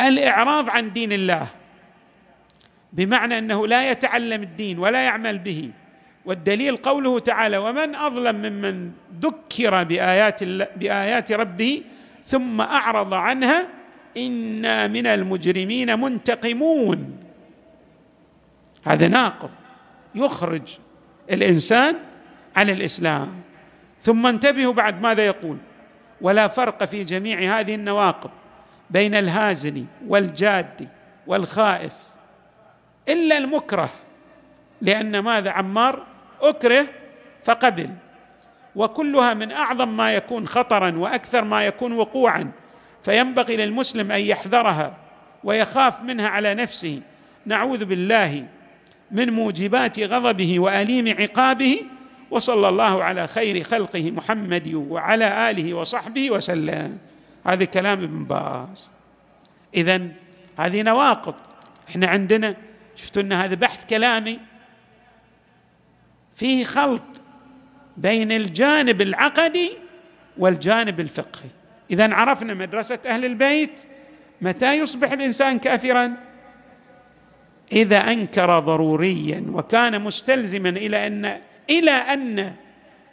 الإعراض 0.00 0.70
عن 0.70 0.92
دين 0.92 1.12
الله 1.12 1.46
بمعنى 2.92 3.38
أنه 3.38 3.66
لا 3.66 3.90
يتعلم 3.90 4.42
الدين 4.42 4.78
ولا 4.78 5.04
يعمل 5.04 5.38
به. 5.38 5.70
والدليل 6.28 6.76
قوله 6.76 7.18
تعالى 7.18 7.56
ومن 7.56 7.94
أظلم 7.94 8.36
ممن 8.36 8.92
ذكر 9.20 9.84
بآيات 9.84 10.44
بآيات 10.76 11.32
ربه 11.32 11.82
ثم 12.26 12.60
أعرض 12.60 13.14
عنها 13.14 13.68
إنا 14.16 14.86
من 14.86 15.06
المجرمين 15.06 16.00
منتقمون. 16.00 17.16
هذا 18.84 19.08
ناقض 19.08 19.50
يخرج 20.14 20.78
الإنسان 21.30 21.96
عن 22.56 22.70
الإسلام. 22.70 23.28
ثم 24.00 24.26
انتبهوا 24.26 24.72
بعد 24.72 25.02
ماذا 25.02 25.26
يقول؟ 25.26 25.56
ولا 26.20 26.48
فرق 26.48 26.84
في 26.84 27.04
جميع 27.04 27.58
هذه 27.58 27.74
النواقض 27.74 28.30
بين 28.90 29.14
الهازل 29.14 29.84
والجاد 30.06 30.88
والخائف 31.26 31.92
إلا 33.08 33.38
المكره 33.38 33.90
لأن 34.82 35.18
ماذا 35.18 35.50
عمار؟ 35.50 36.07
أكره 36.42 36.86
فقبل. 37.44 37.90
وكلها 38.76 39.34
من 39.34 39.52
أعظم 39.52 39.96
ما 39.96 40.14
يكون 40.14 40.48
خطرا 40.48 40.90
وأكثر 40.96 41.44
ما 41.44 41.66
يكون 41.66 41.92
وقوعا. 41.92 42.50
فينبغي 43.02 43.56
للمسلم 43.56 44.12
أن 44.12 44.20
يحذرها 44.20 44.96
ويخاف 45.44 46.02
منها 46.02 46.28
على 46.28 46.54
نفسه. 46.54 47.00
نعوذ 47.46 47.84
بالله 47.84 48.46
من 49.10 49.32
موجبات 49.32 50.00
غضبه 50.00 50.60
وأليم 50.60 51.16
عقابه. 51.20 51.80
وصلى 52.30 52.68
الله 52.68 53.04
على 53.04 53.26
خير 53.26 53.64
خلقه 53.64 54.10
محمد 54.10 54.74
وعلى 54.74 55.50
آله 55.50 55.74
وصحبه 55.74 56.30
وسلم. 56.30 56.98
هذا 57.46 57.64
كلام 57.64 58.02
ابن 58.02 58.24
باز. 58.24 58.88
اذا 59.74 60.08
هذه 60.58 60.82
نواقض. 60.82 61.34
إحنا 61.88 62.06
عندنا 62.06 62.54
شفتوا 62.96 63.22
إن 63.22 63.32
هذا 63.32 63.54
بحث 63.54 63.86
كلامي 63.86 64.38
فيه 66.38 66.64
خلط 66.64 67.02
بين 67.96 68.32
الجانب 68.32 69.02
العقدي 69.02 69.72
والجانب 70.38 71.00
الفقهي. 71.00 71.50
اذا 71.90 72.14
عرفنا 72.14 72.54
مدرسة 72.54 72.98
أهل 73.06 73.24
البيت 73.24 73.80
متى 74.40 74.78
يصبح 74.78 75.12
الإنسان 75.12 75.58
كافرا؟ 75.58 76.12
إذا 77.72 77.98
أنكر 77.98 78.58
ضروريا 78.58 79.44
وكان 79.52 80.02
مستلزما 80.02 80.68
إلى 80.68 81.06
أن 81.06 81.40
إلى 81.70 81.90
أن 81.90 82.54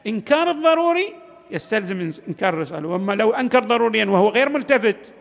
إنكار 0.08 0.52
الضروري 0.52 1.14
يستلزم 1.52 2.12
إنكار 2.28 2.54
الرسالة. 2.54 2.88
وأما 2.88 3.14
لو 3.14 3.32
أنكر 3.32 3.64
ضروريا 3.64 4.06
وهو 4.06 4.30
غير 4.30 4.50
ملتفت 4.50 5.14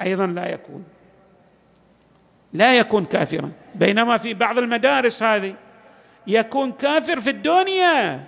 أيضا 0.00 0.26
لا 0.26 0.52
يكون 0.52 0.84
لا 2.52 2.78
يكون 2.78 3.04
كافرا. 3.04 3.50
بينما 3.74 4.18
في 4.18 4.34
بعض 4.34 4.58
المدارس 4.58 5.22
هذه 5.22 5.54
يكون 6.26 6.72
كافر 6.72 7.20
في 7.20 7.30
الدنيا. 7.30 8.24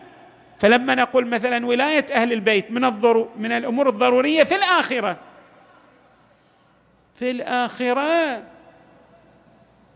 فلما 0.59 0.95
نقول 0.95 1.27
مثلا 1.27 1.67
ولاية 1.67 2.07
أهل 2.13 2.33
البيت 2.33 2.71
من 2.71 2.85
الضرو 2.85 3.29
من 3.37 3.53
الأمور 3.53 3.89
الضرورية 3.89 4.45
في 4.45 4.55
الآخرة. 4.55 5.17
في 7.15 7.31
الآخرة 7.31 8.43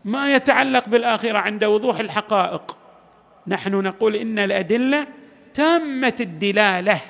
ما 0.05 0.35
يتعلق 0.35 0.89
بالآخرة 0.89 1.37
عند 1.37 1.63
وضوح 1.63 1.99
الحقائق. 1.99 2.77
نحن 3.47 3.75
نقول 3.75 4.15
إن 4.15 4.39
الأدلة 4.39 5.07
تامة 5.53 6.15
الدلالة. 6.19 7.01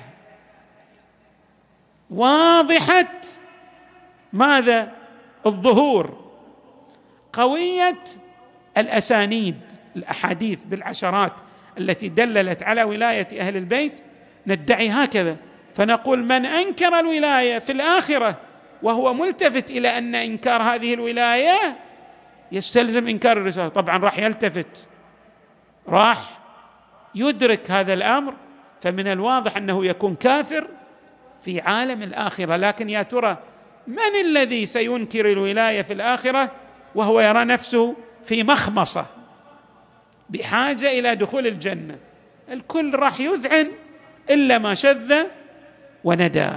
واضحة. 2.10 3.12
ماذا؟ 4.34 4.92
الظهور. 5.46 6.32
قوية 7.34 8.04
الأسانيد. 8.78 9.71
الأحاديث 9.96 10.60
بالعشرات 10.66 11.34
التي 11.78 12.10
دللت 12.10 12.64
على 12.64 12.84
ولاية 12.84 13.28
أهل 13.40 13.58
البيت 13.58 13.94
ندعي 14.48 14.90
هكذا. 14.90 15.38
فنقول 15.76 16.24
من 16.24 16.46
أنكر 16.46 17.00
الولاية 17.00 17.60
في 17.60 17.72
الآخرة 17.72 18.36
وهو 18.84 19.14
ملتفت 19.14 19.72
إلى 19.72 19.98
أن 19.98 20.16
إنكار 20.16 20.62
هذه 20.62 20.94
الولاية 20.94 21.78
يستلزم 22.52 23.08
إنكار 23.08 23.38
الرسالة. 23.38 23.68
طبعا 23.68 23.98
راح 23.98 24.20
يلتفت 24.20 24.88
راح 25.88 26.40
يدرك 27.16 27.72
هذا 27.72 27.94
الأمر. 27.94 28.34
فمن 28.82 29.08
الواضح 29.08 29.58
أنه 29.58 29.86
يكون 29.86 30.16
كافر 30.16 30.68
في 31.42 31.62
عالم 31.62 32.04
الآخرة. 32.04 32.56
لكن 32.56 32.90
يا 32.90 33.02
ترى 33.02 33.38
من 33.88 34.26
الذي 34.26 34.66
سينكر 34.66 35.32
الولاية 35.32 35.82
في 35.82 35.94
الآخرة 35.94 36.52
وهو 36.96 37.22
يرى 37.22 37.46
نفسه 37.46 37.96
في 38.26 38.44
مخمصة؟ 38.44 39.21
بحاجة 40.32 41.00
إلى 41.00 41.16
دخول 41.16 41.48
الجنة. 41.48 41.98
الكل 42.52 42.96
راح 42.96 43.20
يذعن 43.20 43.72
إلا 44.30 44.58
ما 44.58 44.74
شذ 44.76 45.14
وندى. 46.04 46.52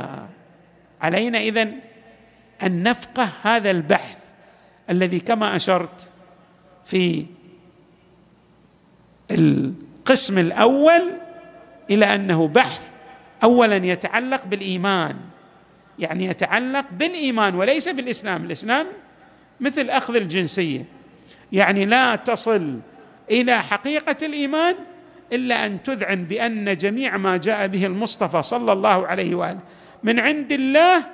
علينا 1.00 1.38
إذن 1.38 1.78
أن 2.62 2.82
نفقه 2.82 3.28
هذا 3.42 3.70
البحث 3.70 4.16
الذي 4.90 5.20
كما 5.20 5.56
أشرت 5.56 6.08
في 6.84 7.26
القسم 9.30 10.38
الأول 10.38 11.10
إلى 11.90 12.14
أنه 12.14 12.48
بحث 12.48 12.80
اولا 13.42 13.76
يتعلق 13.76 14.44
بالإيمان. 14.46 15.16
يعني 15.98 16.24
يتعلق 16.24 16.84
بالإيمان 16.92 17.54
وليس 17.54 17.88
بالإسلام. 17.88 18.44
الإسلام 18.44 18.87
مثل 19.60 19.90
أخذ 19.90 20.16
الجنسية. 20.16 20.84
يعني 21.52 21.84
لا 21.84 22.16
تصل 22.16 22.80
إلى 23.30 23.62
حقيقة 23.62 24.16
الإيمان 24.22 24.74
إلا 25.32 25.66
أن 25.66 25.82
تذعن 25.82 26.24
بأن 26.24 26.76
جميع 26.76 27.16
ما 27.16 27.37
جاء 27.37 27.66
به 27.66 27.87
المصطفى 27.87 28.42
صلى 28.42 28.72
الله 28.72 29.06
عليه 29.06 29.34
وآله 29.34 29.60
من 30.02 30.20
عند 30.20 30.52
الله 30.52 31.04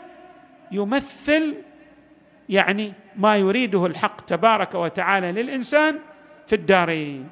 يمثل 0.72 1.54
يعني 2.48 2.92
ما 3.16 3.36
يريده 3.36 3.86
الحق 3.86 4.20
تبارك 4.20 4.74
وتعالى 4.74 5.32
للإنسان 5.32 5.98
في 6.46 6.54
الدارين. 6.54 7.28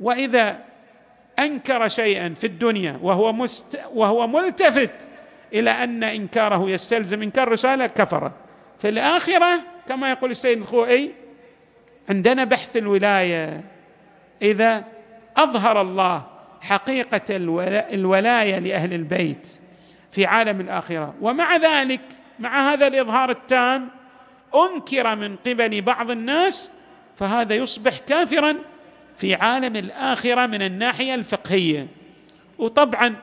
وإذا 0.00 0.58
أنكر 1.38 1.88
شيئا 1.88 2.34
في 2.34 2.46
الدنيا 2.46 2.98
وهو 3.02 3.32
مست 3.32 3.80
وهو 3.94 4.26
ملتفت 4.26 5.08
إلى 5.52 5.70
أن 5.70 6.04
إنكاره 6.04 6.70
يستلزم 6.70 7.22
إنكار 7.22 7.48
رساله 7.48 7.86
كفر. 7.86 8.32
في 8.78 8.88
الآخرة 8.88 9.60
كما 9.88 10.10
يقول 10.10 10.30
السيد 10.30 10.58
الخوئي 10.58 11.19
عندنا 12.08 12.44
بحث 12.44 12.76
الولاية. 12.76 13.64
إذا 14.42 14.84
أظهر 15.36 15.80
الله 15.80 16.26
حقيقة 16.60 17.36
الولاية 17.94 18.58
لأهل 18.58 18.94
البيت 18.94 19.48
في 20.10 20.26
عالم 20.26 20.60
الآخرة 20.60 21.14
ومع 21.20 21.56
ذلك 21.56 22.00
مع 22.38 22.72
هذا 22.72 22.86
الإظهار 22.86 23.30
التام 23.30 23.88
أنكر 24.54 25.16
من 25.16 25.36
قبل 25.36 25.82
بعض 25.82 26.10
الناس 26.10 26.70
فهذا 27.16 27.54
يصبح 27.54 27.98
كافرا 27.98 28.56
في 29.16 29.34
عالم 29.34 29.76
الآخرة 29.76 30.46
من 30.46 30.62
الناحية 30.62 31.14
الفقهية. 31.14 31.86
وطبعا 32.58 33.16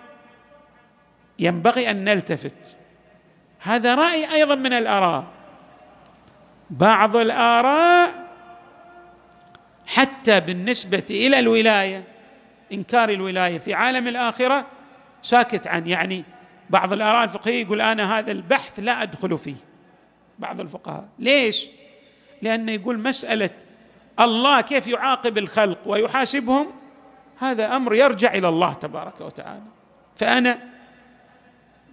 ينبغي 1.40 1.92
أن 1.92 2.04
نلتفت. 2.04 2.56
هذا 3.60 3.96
رأي 3.96 4.34
أيضا 4.34 4.56
من 4.56 4.74
الآراء. 4.74 5.24
بعض 6.70 7.16
الآراء 7.16 8.27
حتى 9.88 10.40
بالنسبة 10.40 11.06
إلى 11.10 11.40
الولاية 11.40 12.04
إنكار 12.74 13.10
الولاية 13.10 13.58
في 13.58 13.74
عالم 13.74 14.08
الآخرة 14.08 14.66
ساكت 15.22 15.68
عن 15.68 15.88
يعني 15.88 16.24
بعض 16.70 16.94
الآراء 16.94 17.24
الفقهية 17.24 17.62
يقول 17.62 17.82
أنا 17.82 18.20
هذا 18.20 18.32
البحث 18.32 18.80
لا 18.80 19.04
أدخل 19.04 19.38
فيه. 19.38 19.56
بعض 20.40 20.60
الفقهاء. 20.60 21.08
ليش؟ 21.20 21.70
لأنه 22.42 22.72
يقول 22.72 23.00
مسألة 23.00 23.50
الله 24.20 24.62
كيف 24.62 24.88
يعاقب 24.88 25.38
الخلق 25.38 25.78
ويحاسبهم 25.86 26.68
هذا 27.40 27.76
أمر 27.76 27.96
يرجع 27.96 28.34
إلى 28.34 28.50
الله 28.50 28.74
تبارك 28.74 29.22
وتعالى. 29.22 29.64
فأنا 30.16 30.60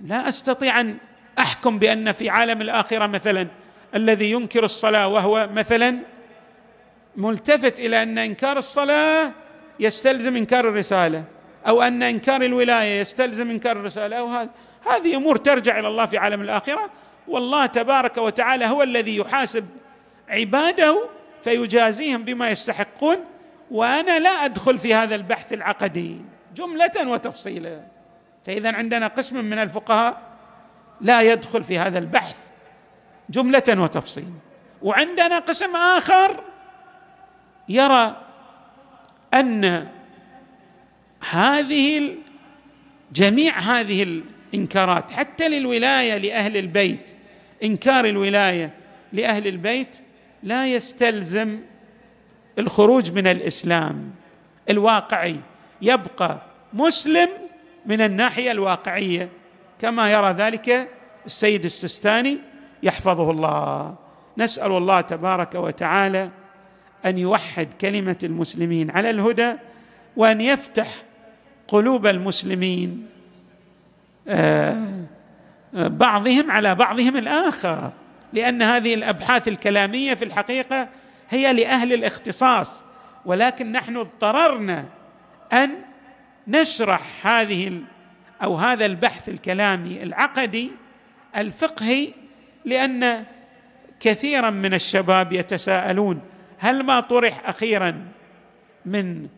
لا 0.01 0.29
أستطيع 0.29 0.81
أن 0.81 0.97
أحكم 1.39 1.79
بأن 1.79 2.13
في 2.13 2.31
عالم 2.31 2.61
الآخرة 2.61 3.07
مثلا 3.07 3.49
الذي 3.95 4.31
ينكر 4.31 4.65
الصلاة 4.65 5.09
وهو 5.09 5.49
مثلا 5.53 5.99
ملتفت 7.17 7.81
إلى 7.81 8.03
أن 8.03 8.19
إنكار 8.19 8.59
الصلاة 8.59 9.33
يستلزم 9.81 10.37
إنكار 10.37 10.69
الرسالة 10.69 11.25
أو 11.67 11.83
أن 11.83 12.03
إنكار 12.03 12.43
الولاية 12.43 13.01
يستلزم 13.01 13.51
إنكار 13.51 13.77
الرسالة 13.77 14.17
أو 14.17 14.27
هذا. 14.27 14.51
هذه 14.91 15.17
أمور 15.17 15.37
ترجع 15.37 15.79
إلى 15.79 15.89
الله 15.89 16.07
في 16.07 16.19
عالم 16.19 16.41
الآخرة. 16.41 16.91
والله 17.29 17.67
تبارك 17.67 18.19
وتعالى 18.19 18.67
هو 18.67 18.83
الذي 18.83 19.17
يحاسب 19.17 19.67
عباده 20.29 21.09
فيجازيهم 21.43 22.25
بما 22.25 22.51
يستحقون. 22.51 23.17
وأنا 23.71 24.19
لا 24.19 24.31
أدخل 24.31 24.79
في 24.79 24.95
هذا 24.95 25.15
البحث 25.15 25.53
العقدي 25.53 26.21
جملة 26.55 26.93
وتفصيلا. 27.07 27.81
فإذا 28.47 28.73
عندنا 28.73 29.07
قسم 29.07 29.45
من 29.45 29.59
الفقهاء 29.59 30.23
لا 31.01 31.23
يدخل 31.23 31.65
في 31.65 31.79
هذا 31.79 31.99
البحث 31.99 32.37
جملة 33.31 33.63
وتفصيلا. 33.69 34.35
وعندنا 34.83 35.39
قسم 35.39 35.77
آخر 35.77 36.41
يرى 37.69 38.17
أن 39.35 39.89
هذه 41.31 42.15
جميع 43.13 43.59
هذه 43.59 44.03
الإنكارات 44.55 45.11
حتى 45.11 45.49
للولاية 45.49 46.17
لأهل 46.17 46.57
البيت 46.57 47.17
إنكار 47.63 48.05
الولاية 48.05 48.71
لأهل 49.13 49.47
البيت 49.47 49.97
لا 50.43 50.67
يستلزم 50.67 51.61
الخروج 52.59 53.13
من 53.13 53.27
الإسلام 53.27 54.11
الواقعي. 54.71 55.37
يبقى 55.83 56.39
مسلم 56.73 57.29
من 57.87 58.01
الناحية 58.01 58.51
الواقعية 58.51 59.29
كما 59.81 60.13
يرى 60.13 60.31
ذلك 60.31 60.89
السيد 61.27 61.65
السستاني 61.65 62.39
يحفظه 62.83 63.31
الله. 63.31 63.95
نسأل 64.39 64.73
الله 64.73 65.01
تبارك 65.01 65.55
وتعالى 65.55 66.31
أن 67.07 67.19
يوحد 67.19 67.69
كلمة 67.81 68.19
المسلمين 68.23 68.91
على 68.91 69.11
الهدى 69.11 69.55
وأن 70.17 70.41
يفتح 70.41 70.89
قلوب 71.69 72.07
المسلمين 72.07 73.07
آه، 74.29 75.05
بعضهم 75.73 76.51
على 76.51 76.75
بعضهم 76.75 77.17
الآخر 77.17 77.93
لأن 78.33 78.63
هذه 78.63 78.95
الأبحاث 78.95 79.49
الكلامية 79.49 80.15
في 80.15 80.25
الحقيقة 80.25 80.89
هي 81.31 81.53
لأهل 81.53 81.93
الاختصاص. 81.93 82.85
ولكن 83.25 83.73
نحن 83.73 83.97
اضطررنا 83.97 84.85
أن 85.53 85.71
نشرح 86.49 87.27
هذه 87.27 87.81
أو 88.43 88.57
هذا 88.57 88.87
البحث 88.87 89.29
الكلامي 89.29 90.03
العقدي 90.03 90.71
الفقهي 91.37 92.09
لأن 92.65 93.25
كثيرا 94.01 94.51
من 94.51 94.75
الشباب 94.75 95.33
يتساءلون 95.33 96.21
هل 96.59 96.83
ما 96.83 97.01
طرح 97.01 97.49
أخيرا 97.49 98.07
من 98.87 99.29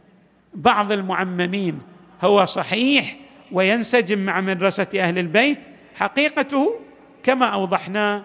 بعض 0.54 0.92
المعممين 0.92 1.78
هو 2.22 2.44
صحيح 2.44 3.16
وينسجم 3.52 4.18
مع 4.18 4.40
مدرسة 4.40 4.88
أهل 4.94 5.18
البيت؟ 5.18 5.66
حقيقته 5.94 6.80
كما 7.22 7.46
أوضحنا 7.46 8.22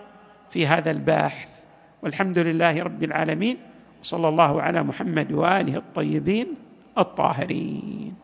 في 0.49 0.67
هذا 0.67 0.91
الباحث. 0.91 1.49
والحمد 2.01 2.39
لله 2.39 2.83
رب 2.83 3.03
العالمين 3.03 3.57
وصلى 4.01 4.27
الله 4.27 4.61
على 4.61 4.83
محمد 4.83 5.31
وآله 5.31 5.77
الطيبين 5.77 6.47
الطاهرين. 6.97 8.20